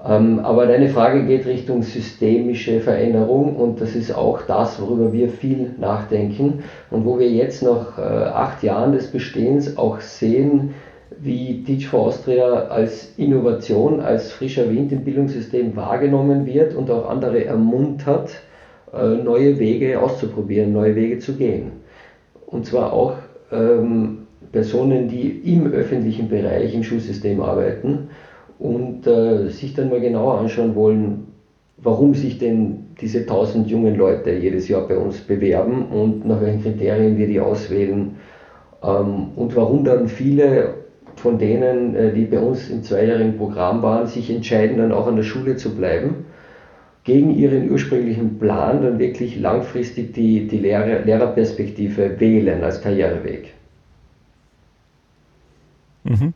[0.04, 5.28] Ähm, aber deine Frage geht Richtung systemische Veränderung und das ist auch das, worüber wir
[5.28, 10.74] viel nachdenken und wo wir jetzt nach äh, acht Jahren des Bestehens auch sehen,
[11.20, 17.08] wie Teach for Austria als Innovation, als frischer Wind im Bildungssystem wahrgenommen wird und auch
[17.08, 18.40] andere ermuntert,
[18.92, 21.70] äh, neue Wege auszuprobieren, neue Wege zu gehen.
[22.46, 23.14] Und zwar auch
[23.52, 28.08] ähm, Personen, die im öffentlichen Bereich im Schulsystem arbeiten
[28.62, 31.26] und äh, sich dann mal genauer anschauen wollen,
[31.78, 36.62] warum sich denn diese 1000 jungen Leute jedes Jahr bei uns bewerben und nach welchen
[36.62, 38.14] Kriterien wir die auswählen
[38.84, 40.74] ähm, und warum dann viele
[41.16, 45.16] von denen, äh, die bei uns im zweijährigen Programm waren, sich entscheiden, dann auch an
[45.16, 46.26] der Schule zu bleiben,
[47.02, 53.54] gegen ihren ursprünglichen Plan dann wirklich langfristig die, die Lehrer, Lehrerperspektive wählen als Karriereweg.
[56.04, 56.31] Mhm.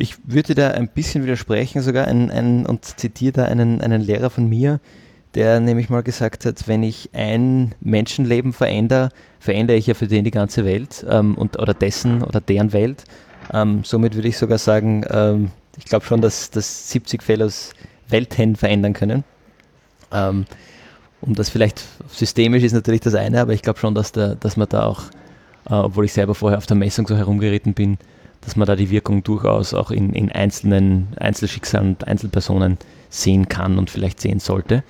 [0.00, 4.30] Ich würde da ein bisschen widersprechen sogar ein, ein, und zitiere da einen, einen Lehrer
[4.30, 4.78] von mir,
[5.34, 9.08] der nämlich mal gesagt hat, wenn ich ein Menschenleben verändere,
[9.40, 13.02] verändere ich ja für den die ganze Welt ähm, und, oder dessen oder deren Welt.
[13.52, 17.72] Ähm, somit würde ich sogar sagen, ähm, ich glaube schon, dass, dass 70 Fellows
[18.08, 19.24] Welten verändern können.
[20.12, 20.46] Ähm,
[21.20, 24.56] um das vielleicht systemisch ist natürlich das eine, aber ich glaube schon, dass, der, dass
[24.56, 25.02] man da auch,
[25.68, 27.98] äh, obwohl ich selber vorher auf der Messung so herumgeritten bin,
[28.48, 32.78] dass man da die Wirkung durchaus auch in, in einzelnen Einzelschicksalen und Einzelpersonen
[33.10, 34.84] sehen kann und vielleicht sehen sollte.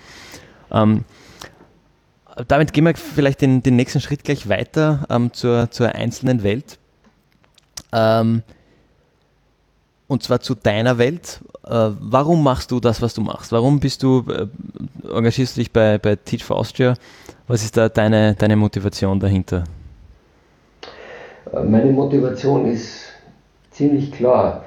[0.70, 1.04] Ähm,
[2.46, 6.78] damit gehen wir vielleicht den, den nächsten Schritt gleich weiter ähm, zur, zur einzelnen Welt.
[7.92, 8.44] Ähm,
[10.06, 11.40] und zwar zu deiner Welt.
[11.66, 13.50] Äh, warum machst du das, was du machst?
[13.50, 14.46] Warum bist du, äh,
[15.12, 16.94] engagierst du dich bei, bei Teach for Austria?
[17.48, 19.64] Was ist da deine, deine Motivation dahinter?
[21.52, 23.07] Meine Motivation ist
[23.78, 24.64] ziemlich klar.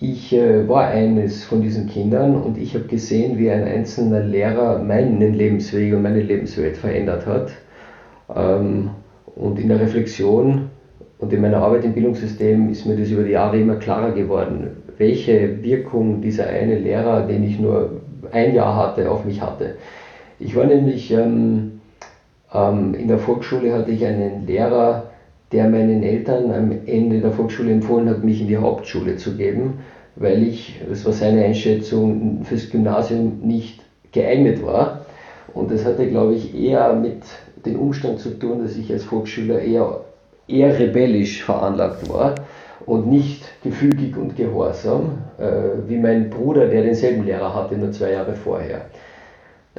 [0.00, 4.78] Ich äh, war eines von diesen Kindern und ich habe gesehen, wie ein einzelner Lehrer
[4.80, 7.52] meinen Lebensweg und meine Lebenswelt verändert hat.
[8.34, 8.90] Ähm,
[9.34, 10.70] und in der Reflexion
[11.18, 14.76] und in meiner Arbeit im Bildungssystem ist mir das über die Jahre immer klarer geworden,
[14.98, 18.00] welche Wirkung dieser eine Lehrer, den ich nur
[18.32, 19.76] ein Jahr hatte, auf mich hatte.
[20.40, 21.80] Ich war nämlich ähm,
[22.52, 25.07] ähm, in der Volksschule hatte ich einen Lehrer,
[25.52, 29.80] der meinen Eltern am Ende der Volksschule empfohlen hat, mich in die Hauptschule zu geben,
[30.16, 33.80] weil ich, das war seine Einschätzung, fürs Gymnasium nicht
[34.12, 35.06] geeignet war.
[35.54, 37.22] Und das hatte, glaube ich, eher mit
[37.64, 40.00] dem Umstand zu tun, dass ich als Volksschüler eher,
[40.46, 42.34] eher rebellisch veranlagt war
[42.84, 48.12] und nicht gefügig und gehorsam, äh, wie mein Bruder, der denselben Lehrer hatte, nur zwei
[48.12, 48.82] Jahre vorher.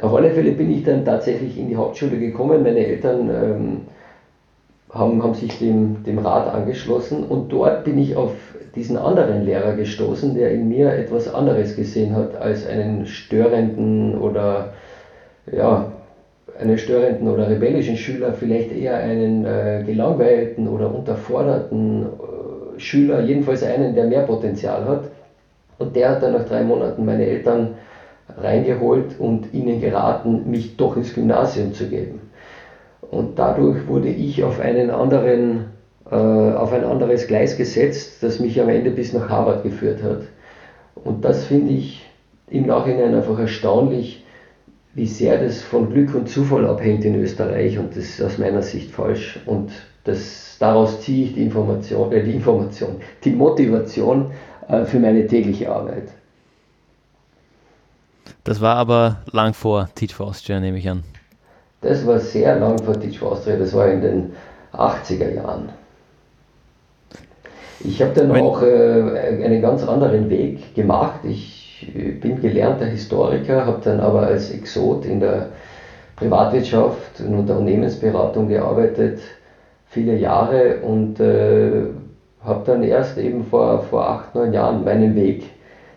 [0.01, 2.63] Auf alle Fälle bin ich dann tatsächlich in die Hauptschule gekommen.
[2.63, 3.77] Meine Eltern ähm,
[4.91, 8.33] haben, haben sich dem, dem Rat angeschlossen und dort bin ich auf
[8.75, 14.73] diesen anderen Lehrer gestoßen, der in mir etwas anderes gesehen hat als einen störenden oder
[15.51, 15.91] ja,
[16.59, 23.63] einen störenden oder rebellischen Schüler, vielleicht eher einen äh, gelangweilten oder unterforderten äh, Schüler, jedenfalls
[23.63, 25.03] einen, der mehr Potenzial hat.
[25.77, 27.75] Und der hat dann nach drei Monaten meine Eltern
[28.37, 32.28] reingeholt und ihnen geraten, mich doch ins Gymnasium zu geben.
[33.11, 35.65] Und dadurch wurde ich auf einen anderen,
[36.09, 40.21] äh, auf ein anderes Gleis gesetzt, das mich am Ende bis nach Harvard geführt hat.
[40.95, 42.05] Und das finde ich
[42.49, 44.23] im Nachhinein einfach erstaunlich,
[44.93, 48.61] wie sehr das von Glück und Zufall abhängt in Österreich und das ist aus meiner
[48.61, 49.39] Sicht falsch.
[49.45, 49.71] Und
[50.03, 54.31] das, daraus ziehe ich die Information, äh, die Information, die Motivation
[54.67, 56.09] äh, für meine tägliche Arbeit.
[58.43, 61.03] Das war aber lang vor Teach for Austria, nehme ich an.
[61.81, 64.31] Das war sehr lang vor Teach for Austria, das war in den
[64.73, 65.69] 80er Jahren.
[67.81, 71.21] Ich habe dann auch äh, einen ganz anderen Weg gemacht.
[71.23, 71.87] Ich
[72.21, 75.47] bin gelernter Historiker, habe dann aber als Exot in der
[76.17, 79.21] Privatwirtschaft und Unternehmensberatung gearbeitet,
[79.87, 81.85] viele Jahre und äh,
[82.43, 85.45] habe dann erst eben vor, vor acht, neun Jahren meinen Weg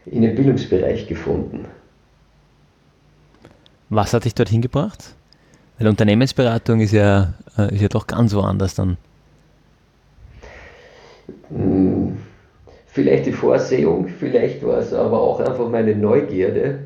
[0.07, 1.67] in den Bildungsbereich gefunden.
[3.91, 5.15] Was hat dich dorthin gebracht?
[5.83, 8.99] Weil Unternehmensberatung ist ja, äh, ist ja doch ganz woanders dann.
[11.49, 12.19] Hm,
[12.87, 16.79] vielleicht die Vorsehung, vielleicht war es aber auch einfach meine Neugierde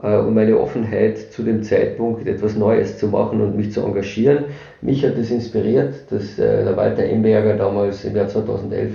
[0.00, 4.44] äh, und meine Offenheit zu dem Zeitpunkt etwas Neues zu machen und mich zu engagieren.
[4.82, 8.92] Mich hat das inspiriert, dass äh, der Walter Emberger damals im Jahr 2011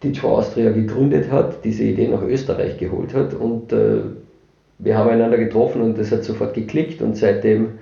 [0.00, 3.74] Teach for Austria gegründet hat, diese Idee nach Österreich geholt hat und
[4.78, 7.78] wir haben einander getroffen und das hat sofort geklickt und seitdem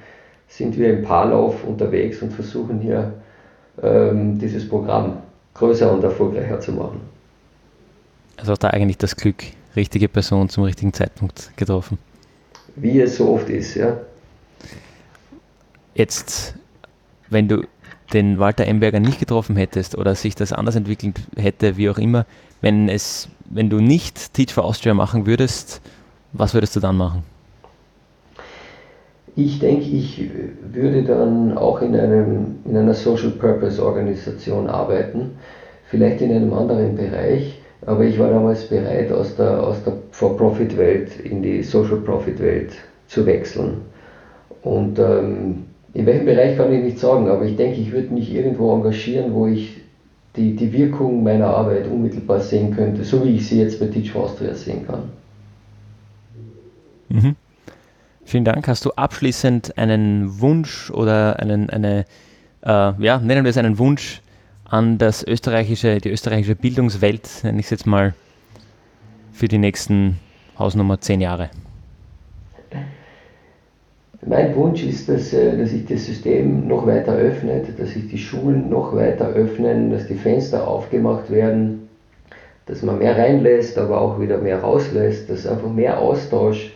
[0.56, 3.14] sind wir im Paarlauf unterwegs und versuchen hier
[3.82, 5.18] ähm, dieses Programm
[5.54, 7.00] größer und erfolgreicher zu machen.
[8.36, 9.44] Also hat da eigentlich das Glück,
[9.76, 11.98] richtige Person zum richtigen Zeitpunkt getroffen.
[12.76, 13.96] Wie es so oft ist, ja.
[15.94, 16.54] Jetzt,
[17.30, 17.62] wenn du
[18.12, 22.26] den Walter Emberger nicht getroffen hättest oder sich das anders entwickelt hätte, wie auch immer,
[22.60, 25.80] wenn es, wenn du nicht Teach for Austria machen würdest,
[26.32, 27.24] was würdest du dann machen?
[29.34, 30.30] Ich denke, ich
[30.72, 35.30] würde dann auch in, einem, in einer Social Purpose Organisation arbeiten,
[35.86, 41.18] vielleicht in einem anderen Bereich, aber ich war damals bereit, aus der, aus der For-Profit-Welt
[41.20, 42.72] in die Social-Profit-Welt
[43.08, 43.78] zu wechseln.
[44.62, 45.64] Und ähm,
[45.94, 49.34] in welchem Bereich kann ich nicht sagen, aber ich denke, ich würde mich irgendwo engagieren,
[49.34, 49.80] wo ich
[50.36, 54.12] die, die Wirkung meiner Arbeit unmittelbar sehen könnte, so wie ich sie jetzt bei Teach
[54.12, 55.02] for Austria sehen kann.
[57.08, 57.36] Mhm.
[58.32, 58.66] Vielen Dank.
[58.66, 62.06] Hast du abschließend einen Wunsch oder einen, eine,
[62.62, 64.22] äh, ja, nennen wir es einen Wunsch
[64.64, 68.14] an das österreichische, die österreichische Bildungswelt, nenne ich es jetzt mal,
[69.34, 70.18] für die nächsten
[70.58, 71.50] Hausnummer zehn Jahre?
[74.24, 78.16] Mein Wunsch ist, dass, äh, dass sich das System noch weiter öffnet, dass sich die
[78.16, 81.86] Schulen noch weiter öffnen, dass die Fenster aufgemacht werden,
[82.64, 86.71] dass man mehr reinlässt, aber auch wieder mehr rauslässt, dass einfach mehr Austausch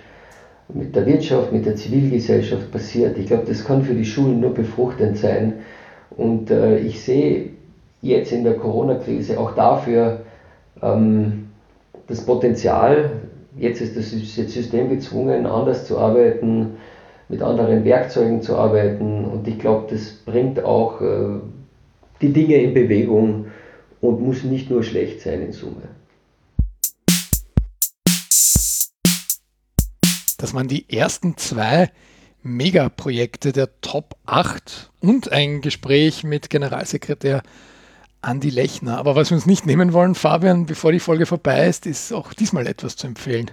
[0.69, 3.19] mit der Wirtschaft, mit der Zivilgesellschaft passiert.
[3.19, 5.55] Ich glaube, das kann für die Schulen nur befruchtend sein.
[6.11, 7.51] Und äh, ich sehe
[8.03, 10.21] jetzt in der Corona-Krise auch dafür
[10.83, 11.47] ähm,
[12.07, 13.11] das Potenzial,
[13.57, 16.75] jetzt ist das System gezwungen, anders zu arbeiten,
[17.29, 21.41] mit anderen Werkzeugen zu arbeiten und ich glaube, das bringt auch äh,
[22.21, 23.47] die Dinge in Bewegung
[24.01, 25.83] und muss nicht nur schlecht sein in Summe.
[30.37, 31.91] Das waren die ersten zwei
[32.43, 37.43] Megaprojekte der Top 8 und ein Gespräch mit Generalsekretär
[38.23, 38.99] Andi Lechner.
[38.99, 42.33] Aber was wir uns nicht nehmen wollen, Fabian, bevor die Folge vorbei ist, ist auch
[42.33, 43.51] diesmal etwas zu empfehlen.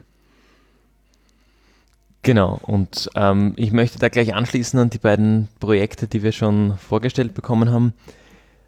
[2.22, 6.78] Genau, und ähm, ich möchte da gleich anschließen an die beiden Projekte, die wir schon
[6.78, 7.94] vorgestellt bekommen haben.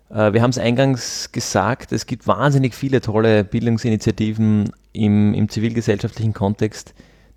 [0.10, 6.34] Äh, wir haben es eingangs gesagt, es gibt wahnsinnig viele tolle Bildungsinitiativen im, im zivilgesellschaftlichen
[6.34, 6.94] Kontext,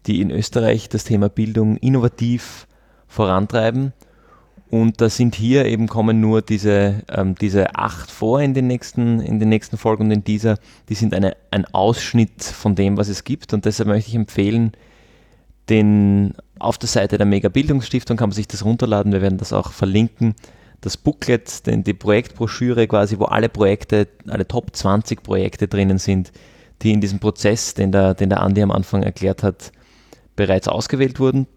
[0.07, 2.67] die in Österreich das Thema Bildung innovativ
[3.07, 3.93] vorantreiben.
[4.71, 9.21] Und da sind hier eben kommen nur diese, ähm, diese acht vor in den, nächsten,
[9.21, 10.59] in den nächsten Folgen und in dieser,
[10.91, 13.55] die sind eine, ein Ausschnitt von dem, was es gibt.
[13.55, 14.73] Und deshalb möchte ich empfehlen,
[15.71, 19.13] den, auf der Seite der Mega Bildungsstiftung kann man sich das runterladen.
[19.13, 20.35] Wir werden das auch verlinken.
[20.83, 26.31] Das Booklet, den, die Projektbroschüre quasi, wo alle Projekte, alle Top 20 Projekte drinnen sind,
[26.83, 29.73] die in diesem Prozess, den der, den der Andi am Anfang erklärt hat,
[30.39, 31.49] bereits ausgewählt wurden.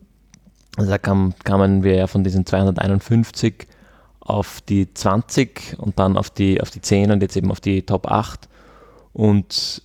[0.75, 3.67] Also da kam, kamen wir ja von diesen 251
[4.19, 7.84] auf die 20 und dann auf die, auf die 10 und jetzt eben auf die
[7.84, 8.49] Top 8.
[9.13, 9.84] Und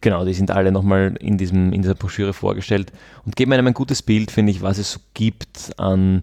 [0.00, 2.92] genau, die sind alle nochmal in, diesem, in dieser Broschüre vorgestellt
[3.24, 6.22] und geben einem ein gutes Bild, finde ich, was es so gibt an,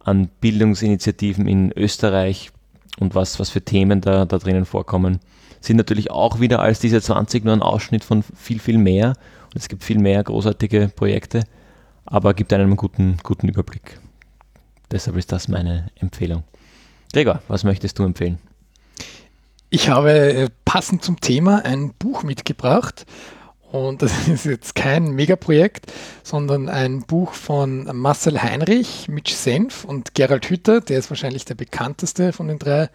[0.00, 2.50] an Bildungsinitiativen in Österreich
[2.98, 5.20] und was, was für Themen da, da drinnen vorkommen.
[5.62, 9.14] Sind natürlich auch wieder als diese 20 nur ein Ausschnitt von viel, viel mehr.
[9.54, 11.44] Und es gibt viel mehr großartige Projekte
[12.10, 14.00] aber gibt einem einen guten, guten Überblick.
[14.90, 16.42] Deshalb ist das meine Empfehlung.
[17.12, 18.38] Gregor, was möchtest du empfehlen?
[19.70, 23.04] Ich habe äh, passend zum Thema ein Buch mitgebracht.
[23.70, 25.92] Und das ist jetzt kein Megaprojekt,
[26.22, 30.80] sondern ein Buch von Marcel Heinrich, Mitch Senf und Gerald Hütter.
[30.80, 32.88] Der ist wahrscheinlich der bekannteste von den drei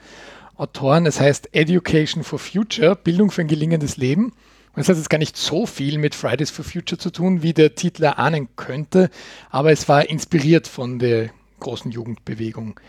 [0.55, 1.05] Autoren.
[1.05, 4.33] Es heißt Education for Future, Bildung für ein gelingendes Leben.
[4.75, 7.53] Und es hat jetzt gar nicht so viel mit Fridays for Future zu tun, wie
[7.53, 9.09] der Titel erahnen könnte,
[9.49, 12.79] aber es war inspiriert von der großen Jugendbewegung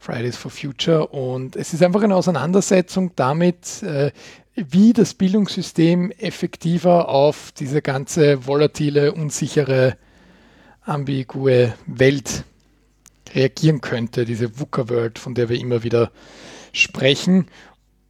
[0.00, 4.12] Fridays for Future und es ist einfach eine Auseinandersetzung damit, äh,
[4.54, 9.96] wie das Bildungssystem effektiver auf diese ganze volatile, unsichere,
[10.82, 12.44] ambigue Welt
[13.34, 16.10] reagieren könnte, diese VUCA-World, von der wir immer wieder
[16.72, 17.46] sprechen.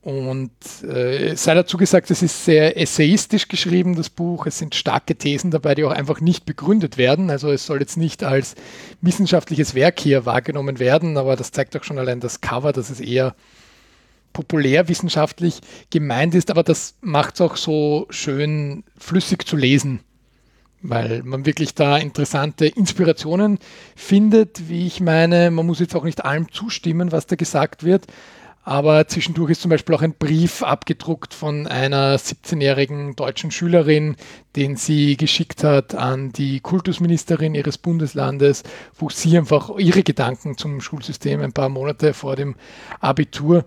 [0.09, 0.53] Und
[0.85, 4.47] äh, sei dazu gesagt, es ist sehr essayistisch geschrieben, das Buch.
[4.47, 7.29] Es sind starke Thesen dabei, die auch einfach nicht begründet werden.
[7.29, 8.55] Also es soll jetzt nicht als
[9.03, 13.01] wissenschaftliches Werk hier wahrgenommen werden, aber das zeigt auch schon allein das Cover, dass es
[13.01, 13.35] eher
[14.33, 20.01] populärwissenschaftlich gemeint ist, aber das macht es auch so schön flüssig zu lesen,
[20.81, 23.59] weil man wirklich da interessante Inspirationen
[23.95, 25.51] findet, wie ich meine.
[25.51, 28.07] Man muss jetzt auch nicht allem zustimmen, was da gesagt wird,
[28.69, 34.15] aber zwischendurch ist zum Beispiel auch ein Brief abgedruckt von einer 17-jährigen deutschen Schülerin,
[34.57, 38.65] den sie geschickt hat an die Kultusministerin ihres Bundeslandes,
[38.95, 42.57] wo sie einfach ihre Gedanken zum Schulsystem ein paar Monate vor dem
[43.01, 43.65] Abitur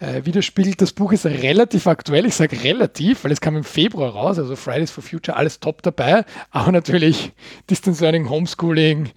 [0.00, 0.82] äh, widerspiegelt.
[0.82, 2.26] Das Buch ist relativ aktuell.
[2.26, 5.80] Ich sage relativ, weil es kam im Februar raus, also Fridays for Future, alles top
[5.80, 6.26] dabei.
[6.50, 7.32] Aber natürlich
[7.70, 9.08] Distance Learning, Homeschooling,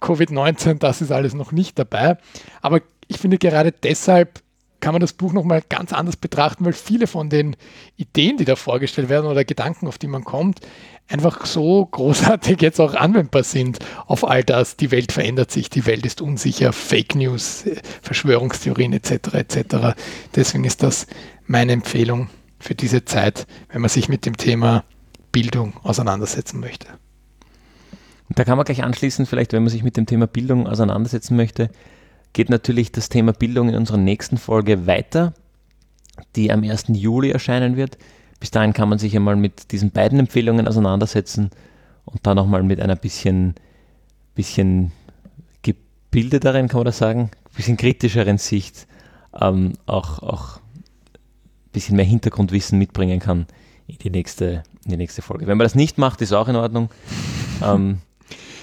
[0.00, 2.18] Covid-19, das ist alles noch nicht dabei.
[2.60, 4.42] Aber ich finde gerade deshalb
[4.80, 7.56] kann man das Buch nochmal ganz anders betrachten, weil viele von den
[7.96, 10.60] Ideen, die da vorgestellt werden oder Gedanken, auf die man kommt,
[11.08, 14.76] einfach so großartig jetzt auch anwendbar sind auf all das.
[14.76, 17.64] Die Welt verändert sich, die Welt ist unsicher, Fake News,
[18.02, 19.34] Verschwörungstheorien etc.
[19.34, 19.96] etc.
[20.34, 21.06] Deswegen ist das
[21.46, 22.28] meine Empfehlung
[22.60, 24.84] für diese Zeit, wenn man sich mit dem Thema
[25.32, 26.86] Bildung auseinandersetzen möchte.
[28.30, 31.70] Da kann man gleich anschließen, vielleicht, wenn man sich mit dem Thema Bildung auseinandersetzen möchte,
[32.32, 35.34] geht natürlich das Thema Bildung in unserer nächsten Folge weiter,
[36.36, 36.86] die am 1.
[36.88, 37.98] Juli erscheinen wird.
[38.40, 41.50] Bis dahin kann man sich einmal mit diesen beiden Empfehlungen auseinandersetzen
[42.04, 43.54] und dann nochmal mit einer bisschen,
[44.34, 44.92] bisschen
[45.62, 48.86] gebildeteren, kann man das sagen, bisschen kritischeren Sicht
[49.38, 53.46] ähm, auch, auch ein bisschen mehr Hintergrundwissen mitbringen kann
[53.86, 55.46] in die nächste, in die nächste Folge.
[55.46, 56.88] Wenn man das nicht macht, ist auch in Ordnung.
[57.62, 57.98] ähm,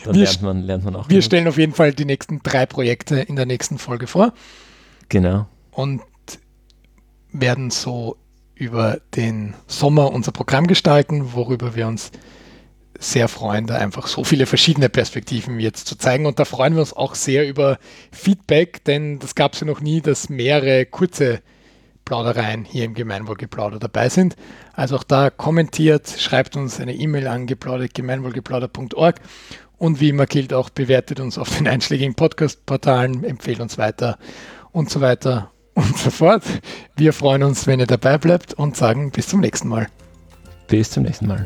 [0.06, 1.10] dann wir, lernt, man, lernt man auch.
[1.10, 4.34] Wir stellen auf jeden Fall die nächsten drei Projekte in der nächsten Folge vor.
[5.10, 5.48] Genau.
[5.72, 6.02] Und
[7.32, 8.18] werden so
[8.56, 12.12] über den Sommer unser Programm gestalten, worüber wir uns
[12.98, 16.26] sehr freuen, da einfach so viele verschiedene Perspektiven jetzt zu zeigen.
[16.26, 17.78] Und da freuen wir uns auch sehr über
[18.12, 21.42] Feedback, denn das gab es ja noch nie, dass mehrere kurze
[22.06, 24.36] Plaudereien hier im Gemeinwohlgeplauder dabei sind.
[24.74, 29.16] Also auch da kommentiert, schreibt uns eine E-Mail an geplaudert.gemeinwohlgeplauder.org
[29.78, 34.18] und wie immer gilt auch, bewertet uns auf den einschlägigen Podcast-Portalen, empfehlt uns weiter
[34.72, 36.44] und so weiter und so fort.
[36.96, 39.88] Wir freuen uns, wenn ihr dabei bleibt und sagen bis zum nächsten Mal.
[40.68, 41.46] Bis zum nächsten Mal.